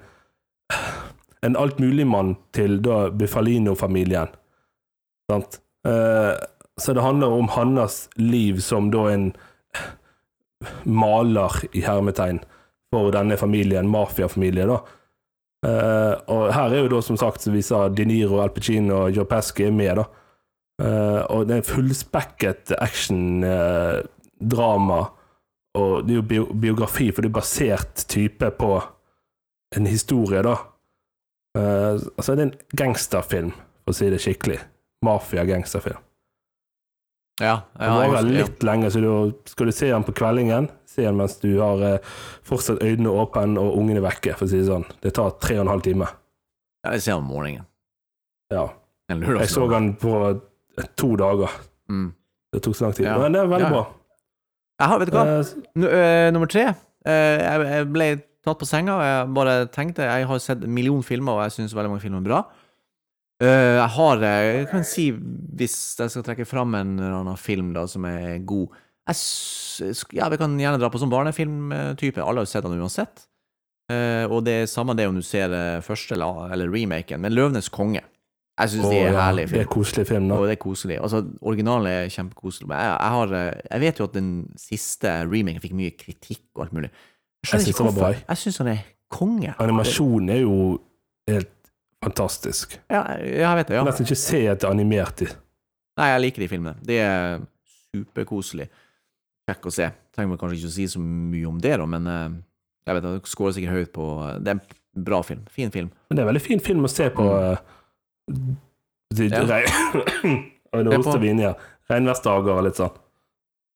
en 1.44 1.57
altmuligmann 1.57 2.37
til 2.57 2.79
da. 2.83 4.27
Sant? 5.31 5.59
Eh, 5.87 6.33
så 6.81 6.92
det 6.92 7.05
handler 7.05 7.27
om 7.27 7.48
hans 7.48 8.09
liv 8.16 8.61
som 8.61 8.90
da 8.90 9.11
en 9.12 9.33
maler, 10.85 11.53
i 11.77 11.81
hermetegn, 11.85 12.41
for 12.93 13.11
denne 13.15 13.37
familien, 13.41 13.89
mafiafamilie, 13.91 14.67
da. 14.71 14.79
Uh, 15.65 16.15
og 16.29 16.53
her 16.53 16.69
er 16.75 16.81
jo 16.83 16.93
da, 16.93 17.01
som 17.05 17.17
sagt, 17.17 17.41
som 17.41 17.55
vi 17.57 17.63
sa, 17.65 17.89
De 17.89 18.05
Niro, 18.05 18.37
Al 18.43 18.53
Pacino 18.53 18.95
og 19.07 19.13
Joe 19.17 19.27
Pesci 19.29 19.65
er 19.65 19.73
med, 19.75 19.95
da. 20.01 20.05
Uh, 20.83 21.23
og 21.37 21.41
det 21.49 21.55
er 21.57 21.71
fullspekket 21.71 22.73
action-drama, 22.83 23.51
og 25.75 25.91
det 26.07 26.13
er 26.13 26.19
jo 26.21 26.29
bi 26.29 26.39
biografi, 26.67 27.07
for 27.11 27.21
det 27.25 27.31
er 27.33 27.39
basert 27.41 27.95
type 28.11 28.47
på 28.61 28.71
en 29.75 29.87
historie, 29.91 30.43
da. 30.45 30.57
Eh, 31.59 31.93
altså, 32.19 32.35
det 32.35 32.43
er 32.43 32.49
en 32.49 32.57
gangsterfilm, 32.79 33.53
for 33.85 33.95
å 33.95 33.99
si 33.99 34.11
det 34.13 34.23
skikkelig. 34.23 34.61
Mafia-gangsterfilm. 35.07 36.04
Ja, 37.42 37.55
ja, 37.75 37.87
det 37.87 38.11
varer 38.12 38.27
litt 38.29 38.37
ja. 38.37 38.47
litt 38.47 38.64
lenge, 38.66 38.90
så 38.94 39.01
du, 39.03 39.09
skal 39.51 39.66
du 39.66 39.75
se 39.75 39.88
den 39.90 40.05
på 40.07 40.14
kveldingen, 40.14 40.68
se 40.87 41.03
den 41.03 41.16
mens 41.18 41.35
du 41.42 41.51
har 41.59 41.81
eh, 41.83 42.12
fortsatt 42.47 42.83
øynene 42.85 43.11
åpne 43.11 43.59
og 43.59 43.79
ungene 43.81 44.05
vekke, 44.05 44.37
for 44.38 44.47
å 44.47 44.53
si 44.53 44.61
det 44.61 44.68
sånn. 44.68 44.87
Det 45.03 45.11
tar 45.18 45.35
tre 45.42 45.59
og 45.59 45.64
en 45.64 45.73
halv 45.73 45.83
time. 45.87 46.11
Ja, 46.85 46.92
jeg 46.94 47.03
ser 47.03 47.16
den 47.16 47.25
om 47.25 47.33
morgenen. 47.33 47.66
Ja. 48.55 48.68
Jeg 49.11 49.49
så 49.51 49.66
den 49.73 49.94
på 50.01 50.14
eh, 50.31 50.87
to 51.01 51.11
dager. 51.18 51.59
Mm. 51.90 52.12
Det 52.55 52.62
tok 52.62 52.79
så 52.79 52.87
lang 52.87 52.97
tid. 52.97 53.11
Men 53.11 53.35
det 53.35 53.42
er 53.42 53.51
veldig 53.51 53.73
bra. 53.73 53.85
Jeg 54.81 54.90
har, 54.90 55.01
vet 55.01 55.11
du 55.11 55.16
hva? 55.16 55.25
Eh, 55.33 55.53
N 55.79 55.88
øh, 55.88 56.29
nummer 56.35 56.51
tre. 56.51 56.68
Eh, 57.07 57.40
jeg, 57.42 57.66
jeg 57.70 57.88
ble 57.94 58.09
tatt 58.44 58.61
på 58.61 58.68
senga, 58.68 58.94
og 58.94 59.05
jeg 59.07 59.35
bare 59.37 59.55
tenkte 59.73 60.07
Jeg 60.07 60.27
har 60.29 60.40
sett 60.42 60.64
en 60.64 60.75
million 60.75 61.03
filmer, 61.03 61.38
og 61.38 61.47
jeg 61.47 61.59
syns 61.59 61.75
veldig 61.77 61.92
mange 61.92 62.05
filmer 62.05 62.23
er 62.23 62.29
bra. 62.29 62.40
Eh, 63.42 63.75
jeg 63.81 63.90
har 63.97 64.23
eh, 64.23 64.49
Jeg 64.61 64.66
kan 64.70 64.85
si, 64.87 65.09
hvis 65.11 65.77
jeg 65.99 66.12
skal 66.12 66.23
trekke 66.27 66.47
fram 66.47 66.75
en 66.79 66.94
eller 67.01 67.16
annen 67.18 67.38
film 67.40 67.73
da 67.75 67.83
som 67.90 68.07
er 68.07 68.38
god 68.47 68.77
jeg, 69.11 69.94
Ja, 70.14 70.29
vi 70.31 70.38
kan 70.38 70.55
gjerne 70.61 70.79
dra 70.79 70.88
på 70.88 71.01
sånn 71.03 71.12
barnefilmtype. 71.12 72.23
Alle 72.23 72.40
har 72.40 72.47
jo 72.47 72.53
sett 72.53 72.64
den 72.64 72.79
uansett. 72.79 73.27
Eh, 73.92 74.25
og 74.31 74.47
det 74.47 74.55
er 74.62 74.70
samme 74.70 74.94
det 74.97 75.09
om 75.11 75.18
du 75.18 75.25
ser 75.27 75.53
første 75.85 76.14
eller, 76.16 76.47
eller 76.55 76.70
remaken, 76.73 77.20
men 77.20 77.35
'Løvenes 77.35 77.68
konge'. 77.75 78.07
Jeg 78.55 78.70
syns 78.70 78.87
det 78.87 79.01
er 79.03 79.11
ja, 79.11 79.25
herlig 79.27 79.49
Det 79.51 79.61
er 79.64 79.68
koselig 79.68 80.07
film, 80.07 80.29
da. 80.31 80.37
Og 80.38 80.47
det 80.47 80.55
er 80.55 80.61
koselig. 80.62 80.97
Altså, 81.03 81.25
originalen 81.42 81.90
er 81.90 82.12
kjempekoselig. 82.14 82.68
Men 82.70 82.79
jeg, 82.79 82.92
jeg, 82.92 83.11
har, 83.16 83.35
jeg 83.73 83.81
vet 83.83 83.99
jo 84.01 84.07
at 84.07 84.14
den 84.14 84.31
siste 84.62 85.14
remaken 85.27 85.64
fikk 85.64 85.75
mye 85.75 85.94
kritikk 85.99 86.44
og 86.55 86.68
alt 86.68 86.77
mulig. 86.79 86.92
Jeg. 87.44 87.66
Jeg 88.29 88.40
syns 88.40 88.62
han 88.62 88.70
er 88.73 88.87
konge. 89.12 89.57
Animasjonen 89.59 90.31
er 90.33 90.44
jo 90.47 90.55
helt 91.29 91.51
fantastisk. 92.05 92.77
Ja, 92.93 93.03
jeg 93.19 93.59
vet 93.61 93.71
det, 93.73 93.77
ja. 93.79 93.85
nesten 93.88 94.07
ikke 94.07 94.19
se 94.21 94.40
er 94.53 94.67
animert 94.71 95.23
i. 95.25 95.29
Nei, 95.99 96.09
jeg 96.12 96.23
liker 96.25 96.45
de 96.45 96.49
filmene. 96.51 96.77
Det 96.85 96.99
er 97.03 97.43
superkoselig. 97.95 98.69
Kjekk 99.49 99.69
å 99.69 99.75
se. 99.77 99.90
Trenger 100.14 100.33
vel 100.35 100.40
kanskje 100.40 100.59
ikke 100.61 100.71
å 100.73 100.75
si 100.79 100.87
så 100.95 101.03
mye 101.05 101.47
om 101.51 101.59
det, 101.62 101.75
da, 101.81 101.87
men 101.90 102.07
eh, 102.11 102.27
jeg 102.88 102.97
vet 102.99 103.07
det 103.07 103.14
skårer 103.31 103.55
sikkert 103.57 103.77
høyt 103.79 103.93
på 103.95 104.07
Det 104.45 104.53
er 104.55 104.59
en 104.59 105.05
bra 105.07 105.21
film. 105.27 105.45
Fin 105.53 105.71
film. 105.75 105.90
Men 106.09 106.17
det 106.17 106.23
er 106.23 106.27
en 106.27 106.33
veldig 106.33 106.45
fin 106.45 106.61
film 106.64 106.85
å 106.87 106.90
se 106.93 107.09
på. 107.14 107.29
mm. 108.31 108.57
det- 109.14 109.31
Ja. 109.33 109.45
regn- 109.47 110.43
Oi, 110.75 110.83
nå 110.83 110.97
hoster 110.99 111.21
vi 111.23 111.31
inn 111.31 111.38
igjen. 111.45 111.55
Regnværsdager 111.90 112.57
og 112.59 112.64
litt 112.67 112.79
sånn. 112.81 112.95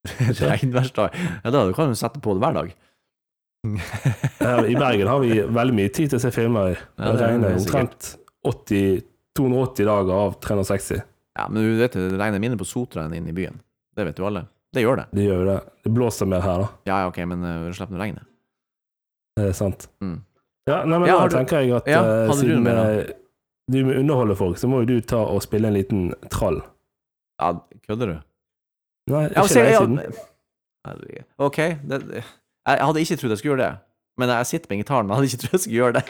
Regnværsdag. 0.49 1.15
Ja, 1.45 1.51
da 1.53 1.63
kan 1.75 1.93
du 1.93 1.95
sette 1.99 2.19
på 2.23 2.33
det 2.35 2.43
hver 2.43 2.57
dag. 2.59 2.73
I 4.69 4.75
Bergen 4.79 5.07
har 5.07 5.19
vi 5.19 5.41
veldig 5.43 5.75
mye 5.75 5.91
tid 5.91 6.09
til 6.11 6.19
å 6.19 6.23
se 6.23 6.31
filmer 6.31 6.71
i. 6.71 6.75
Ja, 6.75 7.11
Det 7.11 7.23
er 7.23 7.31
regner 7.33 7.57
omtrent 7.59 8.09
80, 8.47 9.01
280 9.37 9.85
dager 9.89 10.13
av 10.13 10.37
360. 10.43 11.01
Ja, 11.39 11.47
men 11.49 11.63
du 11.63 11.75
vet 11.79 11.93
det, 11.95 12.07
regner 12.19 12.39
mindre 12.41 12.59
på 12.59 12.67
Sotra 12.67 13.05
enn 13.05 13.13
inne 13.17 13.31
i 13.31 13.35
byen. 13.35 13.59
Det 13.95 14.05
vet 14.07 14.19
jo 14.19 14.27
alle. 14.29 14.45
Det 14.73 14.83
gjør 14.83 14.99
det. 15.01 15.05
Det 15.17 15.23
gjør 15.25 15.45
det. 15.49 15.57
Det 15.83 15.91
blåser 15.95 16.27
mer 16.29 16.43
her, 16.45 16.63
da. 16.63 16.67
Ja, 16.89 16.97
ja, 17.03 17.07
ok, 17.09 17.17
men 17.31 17.45
uh, 17.45 17.69
slipp 17.73 17.89
nå 17.93 17.99
regnet. 18.01 18.25
Det 19.39 19.47
er 19.49 19.55
sant. 19.57 19.87
Mm. 20.03 20.17
Ja, 20.69 20.81
nei, 20.85 20.99
men 20.99 21.07
Ja, 21.09 21.15
da 21.23 21.39
tenker 21.39 21.63
jeg 21.63 21.73
at 21.79 21.87
Ja, 21.89 22.01
uh, 22.27 22.33
siden 22.37 22.65
du 22.67 22.69
da? 22.69 22.83
eh, 22.99 23.13
du 23.71 23.79
må 23.87 23.95
underholde 23.97 24.35
folk, 24.37 24.57
så 24.61 24.69
må 24.69 24.83
jo 24.83 24.89
du 24.89 25.05
ta 25.05 25.21
og 25.25 25.41
spille 25.45 25.69
en 25.69 25.77
liten 25.77 26.09
trall. 26.33 26.59
Ja, 27.41 27.53
kødder 27.87 28.13
du? 28.13 28.17
Nei, 29.13 29.23
Ja, 29.29 29.43
ikke 29.43 29.53
se, 29.53 29.63
lenge 29.65 30.05
siden. 30.11 31.23
OK. 31.41 31.57
Det, 31.89 31.99
jeg 32.69 32.85
hadde 32.85 33.01
ikke 33.03 33.17
trodd 33.21 33.33
jeg 33.33 33.41
skulle 33.41 33.55
gjøre 33.55 33.63
det. 33.65 33.71
Men 34.19 34.33
jeg 34.35 34.49
sitter 34.51 34.69
med 34.73 34.81
gitaren, 34.83 35.07
men 35.07 35.13
jeg 35.15 35.17
hadde 35.21 35.29
ikke 35.31 35.41
trodd 35.45 35.55
jeg 35.57 35.63
skulle 35.65 35.79
gjøre 35.79 35.93
det. 35.99 36.03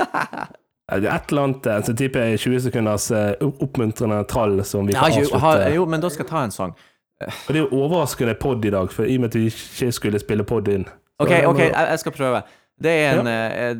Ja, 0.89 0.97
er 0.97 1.15
et 1.15 1.30
eller 1.30 1.43
annet 1.43 1.67
eh, 1.69 1.82
så 1.86 1.93
tipper 1.93 2.23
jeg 2.25 2.39
20 2.39 2.62
sekunders 2.65 3.12
eh, 3.13 3.34
oppmuntrende 3.45 4.23
trall 4.30 4.63
som 4.65 4.88
vi 4.88 4.95
kan 4.97 5.06
avslutte. 5.06 5.41
har, 5.43 5.67
jo, 5.75 5.86
men 5.86 6.02
da 6.02 6.10
skal 6.10 6.25
jeg 6.25 6.32
ta 6.32 6.43
en 6.47 6.52
sang. 6.56 6.73
Og 7.21 7.54
det 7.54 7.56
er 7.60 7.65
jo 7.65 7.84
overraskende 7.84 8.34
pod 8.39 8.65
i 8.65 8.71
dag, 8.73 8.91
for 8.91 9.04
i 9.04 9.15
og 9.19 9.21
med 9.21 9.30
at 9.30 9.36
vi 9.36 9.45
ikke 9.52 9.91
skulle 9.91 10.19
spille 10.19 10.43
pod 10.43 10.67
inn. 10.67 10.88
OK, 11.19 11.30
jeg 11.30 11.47
ok, 11.47 11.60
jeg, 11.60 11.88
jeg 11.89 11.99
skal 11.99 12.12
prøve. 12.12 12.41
Det 12.84 12.91
er 12.91 13.19
en 13.19 13.28
eh, 13.28 13.69
eh, 13.69 13.75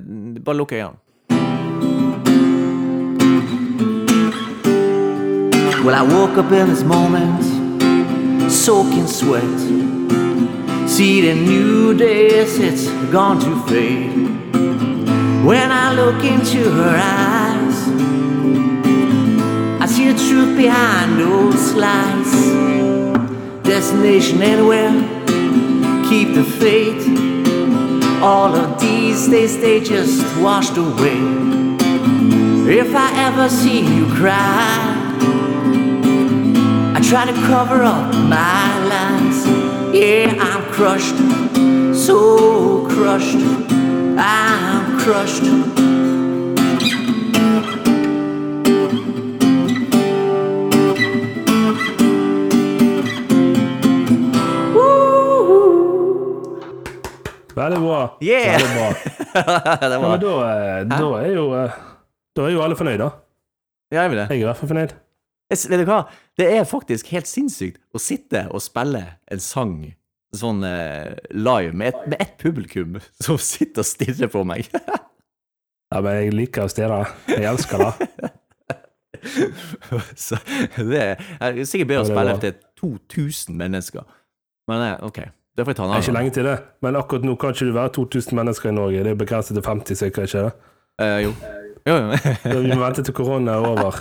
Bare 0.46 0.58
lukk 0.58 0.72
øynene. 0.72 0.98
Well, 5.86 5.96
I 5.96 6.04
woke 6.04 6.38
up 6.38 6.52
in 6.52 6.68
this 6.68 6.84
moment, 6.84 7.42
soaking 8.52 9.08
sweat. 9.08 9.60
See 10.90 11.22
the 11.22 11.34
new 11.34 11.94
days, 11.94 12.60
it's 12.60 12.90
gone 13.12 13.40
to 13.40 13.56
fade. 13.68 14.49
When 15.46 15.72
I 15.72 15.94
look 15.94 16.24
into 16.26 16.70
her 16.70 17.00
eyes, 17.02 17.88
I 19.82 19.86
see 19.86 20.12
the 20.12 20.20
truth 20.28 20.58
behind 20.58 21.18
those 21.18 21.74
lies. 21.74 22.32
Destination 23.64 24.42
anywhere, 24.42 24.92
keep 26.10 26.34
the 26.36 26.44
faith. 26.44 27.08
All 28.22 28.54
of 28.54 28.82
these 28.82 29.30
days, 29.30 29.58
they 29.60 29.80
just 29.80 30.22
washed 30.42 30.76
away. 30.76 31.20
If 32.70 32.94
I 32.94 33.10
ever 33.28 33.48
see 33.48 33.80
you 33.80 34.06
cry, 34.16 35.00
I 36.96 37.02
try 37.02 37.26
to 37.26 37.34
cover 37.48 37.82
up 37.82 38.14
my 38.14 38.86
lies. 38.92 39.48
Yeah, 39.96 40.36
I'm 40.38 40.64
crushed, 40.74 41.18
so 41.96 42.88
crushed. 42.90 43.40
I'm 44.22 44.89
crushed. 45.10 45.44
Veldig 57.56 57.80
bra. 57.82 58.18
Yeah! 58.22 58.54
Veldig 58.54 58.70
bra. 58.76 58.94
det 59.82 59.90
Ja, 59.90 60.00
men 60.00 60.20
da, 60.22 60.36
eh, 60.46 60.86
da, 60.88 61.08
er 61.20 61.34
jo, 61.34 61.48
eh, 61.58 61.80
da 62.36 62.46
er 62.46 62.54
jo 62.54 62.62
alle 62.64 62.78
fornøyd, 62.78 63.02
da. 63.02 63.10
Ja, 63.90 64.04
jeg 64.04 64.12
vil 64.12 64.22
det. 64.22 64.28
Jeg 64.30 64.38
er 64.38 64.44
i 64.44 64.48
hvert 64.52 64.62
fall 64.62 64.70
fornøyd. 64.76 64.98
Jeg 65.50 65.72
Vet 65.72 65.82
du 65.82 65.90
hva? 65.90 66.04
Det 66.38 66.52
er 66.54 66.70
faktisk 66.70 67.10
helt 67.16 67.28
sinnssykt 67.28 67.82
å 67.90 68.02
sitte 68.02 68.46
og 68.54 68.62
spille 68.62 69.02
en 69.26 69.42
sang 69.42 69.80
sånn 70.36 70.64
eh, 70.68 71.16
live 71.34 71.74
med 71.74 71.94
et, 71.94 72.20
ett 72.20 72.36
publikum 72.42 73.00
som 73.24 73.40
sitter 73.42 73.84
og 73.84 73.90
stirrer 73.90 74.32
på 74.32 74.44
meg. 74.48 74.70
Ja, 75.90 76.04
men 76.06 76.20
jeg 76.20 76.36
liker 76.38 76.68
å 76.68 76.72
stirre. 76.72 77.02
Jeg 77.32 77.48
elsker 77.50 77.82
det. 77.82 78.30
Så 80.16 80.38
det 80.78 81.02
er, 81.02 81.26
er 81.42 81.58
sikkert 81.68 81.90
bedre 81.90 82.06
å 82.06 82.08
spille 82.08 82.36
til 82.44 82.54
2000 82.80 83.58
mennesker. 83.60 84.06
Men 84.70 84.86
eh, 84.86 85.08
OK, 85.08 85.24
det 85.58 85.66
får 85.66 85.74
jeg 85.74 85.80
ta 85.80 85.88
en 85.88 85.92
Det 85.96 85.98
er 85.98 86.06
ikke 86.06 86.18
lenge 86.20 86.36
til 86.38 86.48
det. 86.48 86.58
Men 86.86 87.00
akkurat 87.00 87.26
nå 87.26 87.36
kan 87.42 87.56
ikke 87.56 87.72
du 87.72 87.74
være 87.76 87.94
2000 87.98 88.38
mennesker 88.40 88.70
i 88.70 88.76
Norge. 88.78 89.02
Det 89.04 89.16
er 89.16 89.20
begrenset 89.20 89.58
til 89.58 89.66
50 89.66 90.00
stykker, 90.04 90.30
ikke 90.30 90.46
det? 90.46 90.54
Eh, 91.04 91.18
jo. 91.26 91.34
Jo, 91.90 91.98
jo. 91.98 92.22
Vi 92.68 92.72
må 92.76 92.82
vente 92.84 93.04
til 93.04 93.18
korona 93.18 93.58
er 93.58 93.68
over. 93.74 94.00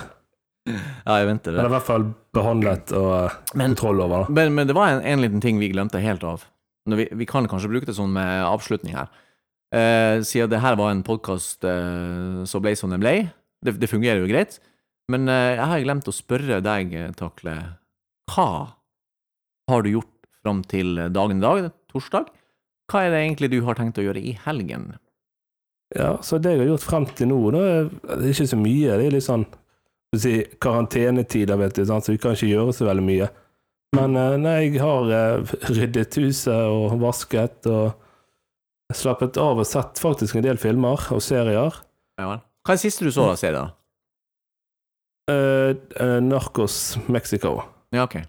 Ja, 0.69 1.17
jeg 1.21 1.29
venter 1.29 1.55
det. 1.55 1.61
det. 1.63 1.67
i 1.71 1.75
hvert 1.77 1.87
fall 1.89 2.07
behandlet 2.37 2.93
og 2.99 3.09
eh, 3.17 3.37
Men, 3.55 3.75
kontroll 3.75 4.03
over. 4.05 4.27
da. 4.27 4.35
men, 4.39 4.55
men 4.57 4.69
det 4.71 4.77
var 4.77 4.93
en, 4.95 5.03
en 5.03 5.25
liten 5.25 5.43
ting 5.45 5.59
vi 5.63 5.71
glemte 5.73 6.01
helt 6.03 6.25
av. 6.27 6.45
Vi, 6.89 7.09
vi 7.21 7.27
kan 7.29 7.49
kanskje 7.51 7.69
bruke 7.73 7.89
det 7.91 7.97
sånn 7.99 8.15
med 8.15 8.45
avslutning 8.49 8.97
her. 8.97 9.11
Eh, 9.75 10.23
siden 10.25 10.49
det 10.53 10.63
her 10.65 10.79
var 10.81 10.95
en 10.95 11.05
podkast 11.05 11.65
eh, 11.69 12.45
som 12.49 12.65
ble 12.65 12.73
som 12.79 12.95
den 12.95 13.03
ble. 13.05 13.17
Det, 13.65 13.75
det 13.81 13.91
fungerer 13.91 14.23
jo 14.23 14.31
greit. 14.31 14.57
Men 15.13 15.29
eh, 15.29 15.57
jeg 15.59 15.69
har 15.73 15.85
glemt 15.85 16.09
å 16.09 16.15
spørre 16.17 16.63
deg, 16.65 16.95
eh, 16.97 17.11
Takle. 17.19 17.57
Hva 18.33 18.49
har 19.69 19.85
du 19.85 19.91
gjort 19.93 20.15
fram 20.45 20.63
til 20.69 20.97
dagen 21.13 21.41
i 21.41 21.45
dag, 21.45 21.69
torsdag? 21.93 22.31
Hva 22.89 23.05
er 23.05 23.13
det 23.13 23.21
egentlig 23.27 23.51
du 23.53 23.61
har 23.67 23.77
tenkt 23.77 24.01
å 24.01 24.05
gjøre 24.07 24.21
i 24.25 24.33
helgen? 24.47 24.95
Ja, 25.97 26.15
så 26.25 26.37
det 26.41 26.55
jeg 26.55 26.63
har 26.65 26.71
gjort 26.75 26.85
frem 26.85 27.07
til 27.17 27.31
nå, 27.31 27.39
det 27.53 27.63
er 28.13 28.27
ikke 28.29 28.49
så 28.49 28.59
mye. 28.61 28.97
Det 29.01 29.07
er 29.09 29.15
litt 29.17 29.25
sånn 29.25 29.45
si, 30.17 30.41
karantenetider, 30.63 31.59
vet 31.61 31.77
du, 31.77 31.85
sant? 31.87 32.07
så 32.07 32.15
vi 32.15 32.21
kan 32.23 32.37
ikke 32.37 32.49
gjøre 32.49 32.75
så 32.77 32.89
veldig 32.89 33.05
mye. 33.05 33.29
Men 33.97 34.17
eh, 34.21 34.37
nei, 34.41 34.57
jeg 34.67 34.83
har 34.83 35.11
eh, 35.15 35.55
ryddet 35.73 36.19
huset 36.21 36.69
og 36.69 36.99
vasket 37.01 37.69
og 37.71 37.97
slappet 38.97 39.37
av 39.41 39.61
og 39.61 39.69
sett 39.69 40.01
faktisk 40.01 40.39
en 40.39 40.45
del 40.45 40.61
filmer 40.61 41.09
og 41.15 41.23
serier. 41.25 41.77
Ja. 42.21 42.39
Hva 42.65 42.75
er 42.75 42.81
det 42.81 42.85
siste 42.85 43.07
du 43.07 43.13
så 43.15 43.29
da, 43.31 43.37
serien? 43.41 43.75
Eh, 45.29 46.19
Narcos 46.25 46.99
Mexico. 47.09 47.59
Ja, 47.93 48.05
ok. 48.05 48.21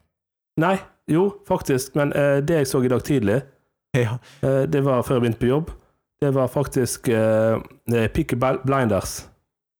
Nei, 0.59 0.77
jo, 1.11 1.29
faktisk, 1.47 1.93
men 1.95 2.11
uh, 2.11 2.41
det 2.43 2.57
jeg 2.57 2.67
så 2.67 2.81
i 2.83 2.91
dag 2.91 3.03
tidlig, 3.07 3.41
Ja. 3.97 4.19
det 4.69 4.83
var 4.85 5.01
før 5.01 5.17
jeg 5.17 5.23
begynte 5.23 5.39
på 5.41 5.47
jobb, 5.49 5.69
det 6.21 6.29
var 6.35 6.51
faktisk 6.51 7.07
Peaky 7.09 8.37
Blinders. 8.37 9.23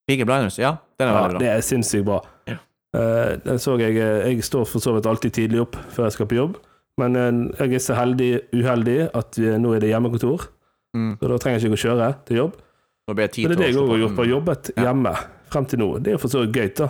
Peaky 0.10 0.26
Blinders, 0.26 0.58
ja. 0.58 0.72
Den 1.00 1.08
er 1.08 1.14
Ja, 1.14 1.22
veldig 1.24 1.38
bra. 1.38 1.40
det 1.40 1.50
er 1.56 1.62
sinnssykt 1.66 2.06
bra. 2.06 2.20
Ja. 2.48 2.58
Eh, 3.00 3.36
den 3.46 3.60
så 3.62 3.78
jeg 3.80 3.96
eh, 3.98 4.28
Jeg 4.34 4.44
står 4.44 4.66
for 4.68 4.80
så 4.84 4.94
vidt 4.96 5.06
alltid 5.08 5.32
tidlig 5.34 5.62
opp 5.62 5.76
før 5.94 6.08
jeg 6.10 6.12
skal 6.18 6.26
på 6.28 6.36
jobb, 6.40 6.58
men 7.00 7.16
eh, 7.16 7.68
jeg 7.68 7.74
er 7.80 7.84
så 7.86 7.96
heldig, 7.96 8.32
uheldig 8.54 9.10
at 9.16 9.38
vi, 9.40 9.52
nå 9.58 9.76
er 9.76 9.80
det 9.86 9.90
hjemmekontor, 9.94 10.48
Mm. 10.90 11.20
så 11.22 11.28
da 11.30 11.36
trenger 11.38 11.60
jeg 11.62 11.70
ikke 11.70 11.78
å 11.78 11.86
kjøre 11.86 12.06
til 12.26 12.38
jobb. 12.38 12.54
Tid 13.10 13.14
Men 13.14 13.18
det 13.18 13.36
er 13.38 13.56
det 13.62 13.68
jeg 13.70 13.76
òg 13.78 13.90
har 13.90 13.98
gjort 14.02 14.16
på 14.18 14.24
jobbet 14.26 14.70
Ja. 14.76 14.84
hjemme 14.88 15.12
frem 15.54 15.66
til 15.70 15.80
nå. 15.80 15.88
Det 16.02 16.08
er 16.08 16.12
jo 16.16 16.18
for 16.18 16.28
så 16.34 16.42
vidt 16.42 16.56
gøy, 16.58 16.76
da. 16.76 16.88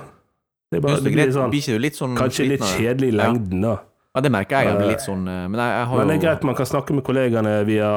Det 0.71 0.81
bare, 0.81 0.95
det 0.95 1.03
det 1.03 1.11
blir 1.13 1.31
sånn, 1.35 1.81
litt 1.81 1.95
sånn 1.99 2.15
kanskje 2.15 2.47
litt 2.47 2.61
det? 2.61 2.69
kjedelig 2.79 3.07
i 3.09 3.15
lengden, 3.19 3.61
da. 3.61 3.73
Ja, 4.15 4.21
det 4.21 4.31
merker 4.31 4.55
jeg. 4.55 4.67
Jeg 4.71 4.77
blir 4.79 4.87
litt 4.93 5.03
sånn 5.03 5.23
Men 5.25 5.53
jeg, 5.59 5.69
jeg 5.75 5.85
har 5.91 5.97
Men 5.97 6.07
det 6.07 6.15
er 6.15 6.23
greit 6.25 6.43
man 6.43 6.55
kan 6.55 6.65
snakke 6.65 6.93
med 6.95 7.03
kollegaene 7.03 7.65
via 7.65 7.91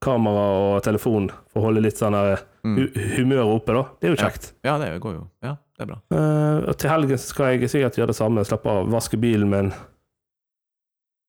kamera 0.00 0.44
og 0.76 0.82
telefon 0.82 1.28
for 1.52 1.60
å 1.60 1.64
holde 1.68 1.82
litt 1.84 1.96
sånn 2.00 2.12
der. 2.16 2.40
Hu 2.64 2.84
humøret 3.18 3.50
oppe, 3.58 3.74
da. 3.76 3.82
Det 4.00 4.08
er 4.08 4.14
jo 4.14 4.20
kjekt. 4.20 4.52
Ja, 4.64 4.76
det 4.80 4.88
går 5.04 5.18
jo. 5.18 5.24
Ja, 5.44 5.56
det 5.76 5.84
er 5.84 5.90
bra. 5.90 5.98
Uh, 6.08 6.64
og 6.70 6.76
til 6.80 6.92
helgen 6.92 7.20
skal 7.20 7.52
jeg 7.52 7.70
sikkert 7.70 7.98
gjøre 8.00 8.12
det 8.14 8.18
samme. 8.18 8.44
Slappe 8.48 8.72
av, 8.72 8.88
vaske 8.92 9.20
bilen 9.20 9.50
min. 9.52 9.72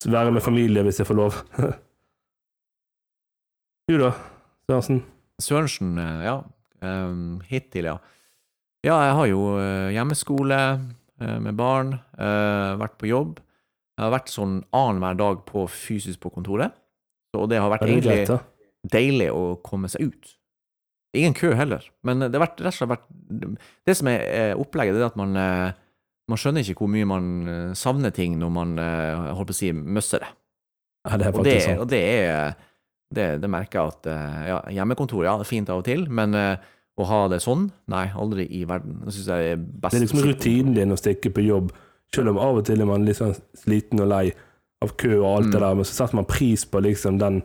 være 0.05 0.31
med 0.31 0.43
familie 0.45 0.83
hvis 0.85 1.01
jeg 1.01 1.09
får 1.09 1.19
lov. 1.19 1.39
du 3.89 3.97
da, 4.01 4.11
Sørensen? 4.69 5.01
Sørensen, 5.41 5.97
eh, 5.99 6.21
ja. 6.25 6.37
Um, 6.85 7.41
hittil, 7.49 7.89
ja. 7.91 7.97
Ja, 8.85 8.99
jeg 9.01 9.15
har 9.17 9.27
jo 9.27 9.41
eh, 9.59 9.91
hjemmeskole 9.95 10.59
med 11.15 11.55
barn, 11.55 11.97
Uh, 12.15 12.75
vært 12.79 12.95
på 12.99 13.07
jobb. 13.07 13.39
Jeg 13.95 14.03
har 14.03 14.11
vært 14.11 14.31
sånn 14.31 14.57
annenhver 14.75 15.17
dag 15.19 15.43
på 15.47 15.65
fysisk 15.71 16.19
på 16.23 16.31
kontoret. 16.31 16.75
Og 17.35 17.47
det 17.51 17.59
har 17.59 17.71
vært 17.71 17.85
det 17.85 17.93
egentlig 17.93 18.23
greit, 18.27 18.49
deilig 18.91 19.29
å 19.35 19.43
komme 19.63 19.89
seg 19.91 20.11
ut. 20.11 20.33
Ingen 21.15 21.33
kø 21.37 21.53
heller, 21.57 21.83
men 22.03 22.19
det 22.25 22.33
har 22.35 22.43
vært, 22.45 22.61
rett 22.65 22.73
og 22.73 22.77
slett 22.79 22.91
vært 22.91 23.05
Det 23.87 23.95
som 23.97 24.09
er 24.11 24.21
eh, 24.25 24.53
opplegget, 24.59 24.95
det 24.97 25.03
er 25.03 25.09
at 25.11 25.19
man, 25.19 25.35
eh, 25.39 25.71
man 26.31 26.41
skjønner 26.41 26.65
ikke 26.65 26.83
hvor 26.83 26.91
mye 26.91 27.07
man 27.09 27.27
eh, 27.47 27.73
savner 27.77 28.13
ting 28.15 28.37
når 28.41 28.51
man 28.55 28.75
holdt 28.79 29.51
på 29.51 29.55
å 29.55 29.59
si 29.59 29.71
møsser 29.75 30.23
det. 30.25 30.31
Ja, 31.05 31.17
det 31.21 31.27
er 31.27 31.35
Og 31.37 31.43
det, 31.45 31.51
faktisk 31.53 31.67
sant. 31.69 31.81
og 31.83 31.89
det 31.91 32.01
er 32.03 32.55
det, 33.15 33.27
det 33.43 33.49
merker 33.53 33.79
jeg 33.79 33.93
at 33.93 34.07
ja, 34.49 34.55
hjemmekontor, 34.79 35.23
ja, 35.27 35.35
det 35.37 35.45
er 35.45 35.51
fint 35.51 35.69
av 35.69 35.83
og 35.83 35.85
til, 35.85 36.07
men 36.09 36.33
å 36.35 37.05
ha 37.05 37.19
det 37.29 37.37
sånn, 37.43 37.67
nei, 37.91 38.07
aldri 38.17 38.47
i 38.55 38.63
verden. 38.67 39.01
Det 39.05 39.13
syns 39.13 39.27
jeg 39.29 39.51
er 39.53 39.59
best. 39.61 39.93
Det 39.93 39.99
er 39.99 40.05
liksom 40.07 40.23
rutinen 40.25 40.73
din 40.75 40.95
å 40.95 40.97
stikke 40.99 41.29
på 41.35 41.43
jobb, 41.45 41.69
selv 42.15 42.33
om 42.33 42.39
av 42.41 42.57
og 42.61 42.65
til 42.67 42.81
er 42.81 42.89
man 42.89 43.05
litt 43.05 43.19
sånn 43.19 43.35
sliten 43.61 44.01
og 44.01 44.09
lei 44.09 44.25
av 44.83 44.95
kø 44.99 45.11
og 45.19 45.27
alt 45.29 45.51
det 45.53 45.59
Mm. 45.61 45.65
der, 45.67 45.75
men 45.75 45.87
så 45.87 45.93
setter 46.01 46.15
man 46.19 46.27
pris 46.29 46.65
på 46.65 46.81
liksom 46.83 47.19
den 47.21 47.43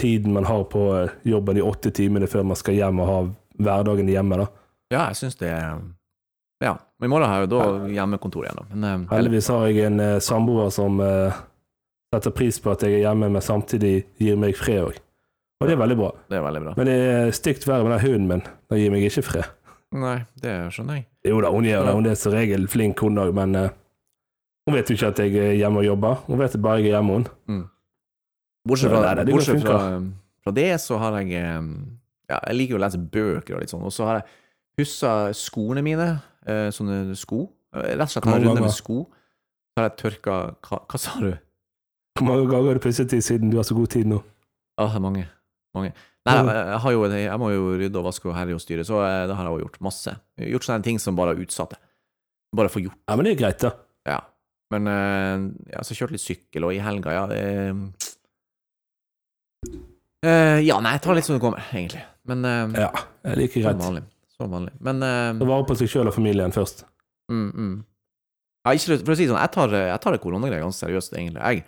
tiden 0.00 0.32
man 0.32 0.44
har 0.44 0.64
på 0.64 0.84
eh, 0.96 1.10
jobben, 1.22 1.56
de 1.56 1.62
åtte 1.62 1.90
timene 1.94 2.26
før 2.30 2.46
man 2.50 2.58
skal 2.58 2.74
hjem 2.78 3.00
og 3.02 3.10
ha 3.10 3.18
hverdagen 3.64 4.10
hjemme. 4.10 4.38
da. 4.42 4.46
Ja, 4.92 5.06
jeg 5.08 5.20
syns 5.22 5.38
det 5.40 5.50
er 5.50 5.78
Ja. 6.62 6.76
Men 6.98 7.08
i 7.08 7.12
morgen 7.12 7.28
har 7.28 7.42
jeg 7.42 7.50
jo 7.50 7.58
da 7.58 7.88
hjemmekontor 7.92 8.46
igjen, 8.46 8.60
da. 8.60 8.66
Men 8.74 8.84
eh, 8.90 9.16
Heldigvis 9.16 9.48
har 9.52 9.66
jeg 9.68 9.88
en 9.88 10.00
uh, 10.00 10.18
samboer 10.22 10.70
som 10.72 11.00
uh, 11.02 11.34
setter 12.14 12.30
pris 12.34 12.60
på 12.62 12.72
at 12.72 12.82
jeg 12.86 12.98
er 12.98 13.04
hjemme, 13.08 13.28
men 13.28 13.42
samtidig 13.42 13.96
gir 14.22 14.38
meg 14.40 14.56
fred 14.56 14.86
òg. 14.86 15.00
Og 15.60 15.68
det 15.68 15.74
er 15.76 15.80
veldig 15.80 15.96
bra. 15.98 16.10
det 16.30 16.38
er 16.38 16.42
veldig 16.44 16.62
bra. 16.64 16.72
Men 16.78 16.88
det 16.88 16.94
er 16.94 17.30
stygt 17.36 17.66
vær 17.66 17.84
med 17.84 17.94
den 17.94 18.02
hunden 18.04 18.30
min. 18.30 18.42
Den 18.70 18.80
gir 18.80 18.90
meg 18.94 19.06
ikke 19.06 19.22
fred. 19.26 19.52
Nei, 19.94 20.16
det 20.42 20.54
skjønner 20.74 20.98
jeg. 20.98 21.06
Jo 21.30 21.38
da, 21.44 21.52
hun 21.54 21.68
gjør 21.68 21.86
det. 21.86 21.92
Hun 21.94 22.08
er 22.10 22.16
som 22.18 22.34
regel 22.34 22.66
flink, 22.68 23.02
hun 23.04 23.20
òg, 23.22 23.30
men 23.36 23.54
uh, 23.58 23.68
hun 24.66 24.78
vet 24.78 24.90
jo 24.90 24.96
ikke 24.96 25.12
at 25.12 25.22
jeg 25.22 25.36
er 25.38 25.54
hjemme 25.60 25.82
og 25.82 25.86
jobber. 25.86 26.24
Hun 26.26 26.40
vet 26.40 26.56
bare 26.64 26.80
jeg 26.80 26.90
er 26.90 26.96
hjemme, 26.96 27.20
hun. 27.20 27.62
Bortsett 28.64 28.92
fra, 28.92 29.14
det 29.18 29.28
bortsett 29.28 29.60
fra, 29.60 29.78
fra 30.44 30.52
det, 30.56 30.70
så 30.80 30.96
har 31.02 31.18
jeg 31.20 31.34
Ja, 32.30 32.38
jeg 32.38 32.56
liker 32.56 32.76
jo 32.76 32.78
å 32.80 32.84
lese 32.84 32.98
bøker 32.98 33.58
og 33.58 33.60
litt 33.60 33.72
sånn, 33.72 33.84
og 33.84 33.92
så 33.92 34.06
har 34.08 34.22
jeg 34.22 34.28
pussa 34.78 35.12
skoene 35.36 35.82
mine, 35.84 36.08
eh, 36.46 36.68
sånne 36.74 37.14
sko. 37.18 37.44
Eh, 37.74 37.94
Rett 37.94 38.08
og 38.08 38.14
slett 38.14 38.28
har 38.28 38.40
jeg 38.40 38.48
runde 38.48 38.64
med 38.64 38.74
sko. 38.74 39.04
Så 39.74 39.82
har 39.82 39.90
jeg 39.90 39.98
tørka 40.00 40.38
Hva, 40.62 40.80
hva 40.86 41.00
sa 41.00 41.14
du? 41.20 41.32
Hvor 42.14 42.28
mange 42.28 42.48
ganger 42.50 42.72
har 42.72 42.78
du 42.78 42.82
pusset 42.82 43.10
dem 43.10 43.22
siden 43.26 43.50
du 43.50 43.58
har 43.58 43.66
så 43.66 43.74
god 43.74 43.90
tid 43.90 44.06
nå? 44.06 44.20
Ja, 44.78 44.86
det 44.86 44.98
er 44.98 45.02
mange. 45.02 45.24
mange. 45.74 45.94
Nei, 46.24 46.34
jeg, 46.40 46.78
har 46.80 46.92
jo, 46.94 47.00
jeg 47.10 47.38
må 47.42 47.48
jo 47.52 47.64
rydde 47.76 48.00
og 48.00 48.06
vaske 48.06 48.30
og 48.30 48.36
herje 48.38 48.56
og 48.56 48.62
styre, 48.62 48.84
så 48.86 49.02
eh, 49.04 49.24
det 49.28 49.34
har 49.36 49.48
jeg 49.48 49.58
jo 49.58 49.64
gjort 49.66 49.82
masse. 49.84 50.14
Gjort 50.54 50.66
sånne 50.68 50.86
ting 50.86 51.00
som 51.02 51.18
bare 51.18 51.34
har 51.34 51.42
utsatt 51.42 51.74
det. 51.74 51.80
Bare 52.54 52.70
få 52.70 52.84
gjort 52.84 52.96
Ja, 53.10 53.16
men 53.18 53.26
det 53.26 53.34
er 53.34 53.42
greit, 53.42 53.60
da. 53.66 53.74
Ja. 54.06 54.20
Men 54.72 54.88
ja, 55.68 55.82
så 55.86 55.94
kjørte 55.94 56.14
litt 56.16 56.22
sykkel, 56.22 56.64
og 56.66 56.72
i 56.74 56.80
helga, 56.82 57.12
ja 57.14 57.24
det, 60.24 60.32
eh, 60.32 60.60
Ja, 60.66 60.80
nei, 60.84 60.94
jeg 60.96 61.04
tar 61.04 61.16
litt 61.18 61.26
som 61.28 61.36
det 61.36 61.42
kommer, 61.44 61.62
egentlig. 61.72 62.02
Men 62.28 62.44
uh, 62.48 62.74
Ja, 62.86 62.90
jeg 63.28 63.36
liker 63.42 63.62
som 63.62 63.68
greit. 63.70 63.82
vanlig. 63.84 64.02
Som 64.34 64.50
vanlig. 64.56 64.72
Men 64.82 65.02
uh, 65.04 65.38
Ta 65.38 65.48
vare 65.52 65.66
på 65.68 65.76
seg 65.78 65.90
sjøl 65.92 66.10
og 66.10 66.16
familien 66.16 66.54
først. 66.54 66.84
mm, 67.30 67.50
mm. 67.54 67.74
Ja, 68.64 68.72
ikke 68.72 68.96
For 69.04 69.12
å 69.12 69.16
si 69.18 69.26
det 69.26 69.32
sånn, 69.34 69.42
jeg 69.44 69.52
tar, 69.52 69.74
jeg 69.76 70.00
tar 70.00 70.14
det 70.16 70.20
koronagreiet 70.24 70.64
ganske 70.64 70.86
seriøst, 70.86 71.12
egentlig. 71.18 71.42
Jeg 71.44 71.64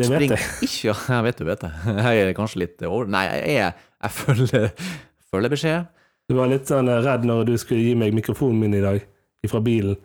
Det 0.00 0.06
vet 0.08 0.24
jeg. 0.30 0.38
ikke 0.66 0.88
Ja, 0.88 0.94
jeg 1.12 1.24
vet 1.28 1.38
du 1.42 1.44
vet 1.50 1.60
det. 1.66 1.70
Jeg 2.06 2.20
er 2.24 2.32
kanskje 2.38 2.62
litt 2.62 2.82
over 2.88 3.08
Nei, 3.10 3.24
jeg, 3.28 3.56
er, 3.60 3.72
jeg 4.06 4.14
følger, 4.16 4.68
følger 5.30 5.52
beskjed. 5.52 5.88
Du 6.30 6.36
var 6.38 6.48
litt 6.48 6.68
sånn 6.70 6.88
eh, 6.88 7.00
redd 7.04 7.24
når 7.26 7.44
du 7.48 7.56
skulle 7.58 7.82
gi 7.82 7.94
meg 7.98 8.14
mikrofonen 8.14 8.60
min 8.62 8.76
i 8.78 8.82
dag, 8.84 9.00
fra 9.48 9.60
bilen. 9.64 9.96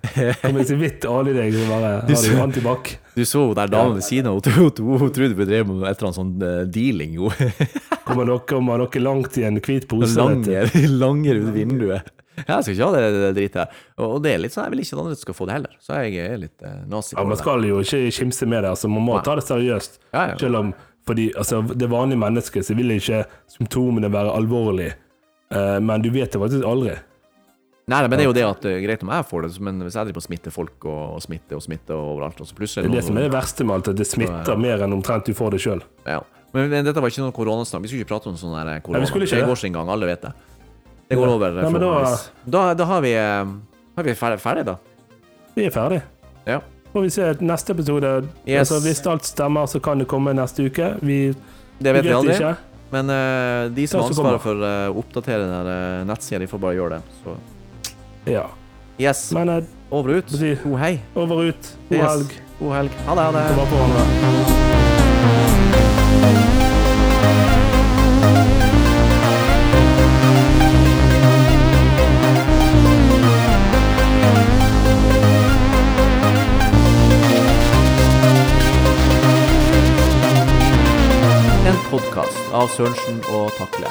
Kom 0.42 0.60
jeg 0.62 0.68
så 0.70 0.76
vidt 0.80 1.06
ane 1.12 1.34
deg, 1.36 1.56
så 1.56 1.66
bare 1.68 1.90
har 2.00 2.08
Du 2.08 2.38
antibac. 2.40 2.92
Du 3.16 3.24
så 3.28 3.42
hun 3.50 3.56
der 3.58 3.72
damen 3.72 3.98
ved 3.98 4.06
siden 4.08 4.30
av, 4.32 4.40
hun, 4.40 5.10
trodde 5.12 5.36
vi 5.36 5.48
drev 5.48 5.68
med 5.68 5.84
et 5.90 5.98
eller 5.98 6.08
annet 6.08 6.20
sånn 6.20 6.46
eh, 6.48 6.62
dealing. 6.72 7.18
Kommer 8.08 8.30
dere, 8.32 9.02
langt 9.04 9.36
i 9.40 9.44
en 9.48 9.60
hvit 9.60 9.88
pose? 9.92 10.16
Langer, 10.16 10.72
langer 11.04 11.42
ut 11.42 11.52
vinduet. 11.56 12.14
Jeg 12.36 12.48
skal 12.48 12.74
ikke 12.74 12.88
ha 12.88 12.96
det, 12.96 13.04
det 13.16 13.32
dritet 13.36 13.60
her. 13.62 13.84
Og 14.00 14.16
og 14.18 14.24
det 14.24 14.34
er 14.36 14.42
litt 14.44 14.56
sånn, 14.56 14.68
jeg 14.68 14.76
vil 14.76 14.84
ikke 14.84 14.96
at 14.96 15.04
andre 15.04 15.20
skal 15.20 15.38
få 15.38 15.48
det 15.50 15.56
heller. 15.58 15.76
Så 15.84 16.00
jeg 16.04 16.20
er 16.24 16.40
litt 16.40 16.68
eh, 16.68 16.78
nazi. 16.92 17.16
Ja, 17.16 17.26
Man 17.28 17.40
skal 17.40 17.68
jo 17.68 17.80
ikke 17.84 18.04
kimse 18.16 18.48
med 18.48 18.64
det, 18.64 18.72
altså. 18.76 18.92
Man 18.92 19.04
må 19.08 19.18
Nei. 19.18 19.24
ta 19.28 19.36
det 19.40 19.44
seriøst. 19.48 20.00
Ja, 20.14 20.30
ja. 20.32 20.38
Selv 20.40 20.62
om 20.62 20.76
fordi, 21.06 21.28
altså, 21.38 21.60
det 21.62 21.92
vanlige 21.92 22.18
mennesket 22.24 22.66
så 22.66 22.74
vil 22.78 22.96
ikke 22.96 23.26
symptomene 23.52 24.10
være 24.16 24.32
alvorlige. 24.36 24.96
Eh, 25.52 25.76
men 25.84 26.02
du 26.02 26.10
vet 26.16 26.32
det 26.32 26.40
faktisk 26.42 26.66
aldri. 26.72 26.96
Nei, 27.88 28.00
men 28.08 28.18
det 28.18 28.24
er 28.24 28.30
jo 28.32 28.34
det 28.34 28.44
at 28.48 28.64
det 28.66 28.72
er 28.74 28.80
greit 28.82 29.04
om 29.06 29.12
jeg 29.14 29.26
får 29.30 29.44
det, 29.46 29.50
men 29.62 29.82
hvis 29.86 29.94
jeg 29.94 30.08
driver 30.08 30.18
på 30.18 30.24
å 30.24 30.26
smitte 30.26 30.52
folk 30.54 30.86
og, 30.90 31.02
og 31.18 31.22
smitte 31.22 31.54
og 31.54 31.62
smitte 31.62 31.94
overalt, 31.94 32.40
og 32.42 32.48
så 32.50 32.56
Det 32.58 32.86
er 32.88 32.90
det 32.96 33.04
som 33.06 33.18
er 33.20 33.28
det 33.28 33.34
verste 33.36 33.64
med 33.68 33.76
alt, 33.76 33.90
at 33.94 34.00
det 34.00 34.08
smitter 34.10 34.58
mer 34.58 34.82
enn 34.82 34.96
omtrent 34.96 35.26
du 35.30 35.34
får 35.38 35.54
det 35.54 35.62
sjøl. 35.62 35.84
Ja. 36.08 36.24
Men, 36.56 36.70
men 36.72 36.88
dette 36.88 37.02
var 37.04 37.12
ikke 37.14 37.22
noe 37.22 37.36
koronasnakk. 37.36 37.84
Vi 37.84 37.92
skulle 37.92 38.02
ikke 38.06 38.14
prate 38.16 38.32
om 38.32 38.38
sånn 38.40 38.56
der 38.58 38.80
korona. 38.82 39.04
Vi 39.04 39.12
skulle 39.12 39.28
ikke 39.30 39.38
det 39.44 39.50
går 39.52 39.60
sin 39.62 39.76
gang, 39.76 39.90
alle 39.92 40.10
vet 40.10 40.22
det. 40.26 40.34
Det 41.10 41.18
går 41.20 41.28
Ja. 41.28 41.34
over. 41.38 41.58
Nei, 41.62 41.70
men 41.70 41.82
da- 41.82 42.18
da, 42.58 42.74
da 42.74 42.86
har 42.90 43.02
vi, 43.06 43.12
eh, 43.14 43.46
har 43.96 44.04
vi 44.04 44.16
ferdig, 44.18 44.40
ferdig, 44.42 44.66
da. 44.66 44.78
Vi 45.56 45.66
er 45.66 45.70
ferdig. 45.70 46.02
Ja. 46.48 46.62
Får 46.94 47.02
vi 47.04 47.10
se 47.10 47.34
neste 47.42 47.70
episode. 47.76 48.28
Yes. 48.48 48.72
Altså, 48.72 48.80
hvis 48.82 49.06
alt 49.12 49.24
stemmer, 49.28 49.68
så 49.68 49.82
kan 49.84 50.00
det 50.00 50.08
komme 50.08 50.34
neste 50.34 50.66
uke. 50.66 50.96
Vi, 51.04 51.36
Det 51.78 51.94
vet 51.94 52.04
vi 52.04 52.10
aldri. 52.16 52.34
ikke. 52.34 52.56
Men 52.92 53.10
uh, 53.10 53.68
de 53.70 53.86
som 53.88 54.00
har 54.02 54.10
ansvaret 54.10 54.42
for 54.42 54.56
å 54.56 54.74
å 54.94 55.04
oppdatere 55.04 55.44
den 55.44 55.68
uh, 55.68 56.06
nettsida, 56.08 56.40
de 56.40 56.48
får 56.48 56.60
bare 56.60 56.76
gjøre 56.78 56.90
det. 56.90 57.02
Så 57.24 57.36
Ja. 58.26 58.46
yes, 59.00 59.32
Men 59.34 59.50
eh, 59.50 59.64
over 59.92 60.10
og 60.10 60.18
ut. 60.24 60.32
Si, 60.32 60.56
God 60.64 60.80
hei. 60.80 61.02
over 61.16 61.36
og 61.36 61.46
ut. 61.54 61.78
God 61.90 61.98
Yes. 61.98 62.12
helg. 62.12 62.42
God 62.60 62.74
helg. 62.76 62.92
Ha 63.06 63.16
det. 63.16 63.24
Ha 63.24 63.32
det. 63.32 63.48
Ta 63.56 63.66
på 63.66 63.76
hverandre. 63.76 65.16
En 81.68 81.78
podkast 81.90 82.38
av 82.54 82.70
Sørensen 82.76 83.22
og 83.34 83.50
Takle. 83.58 83.90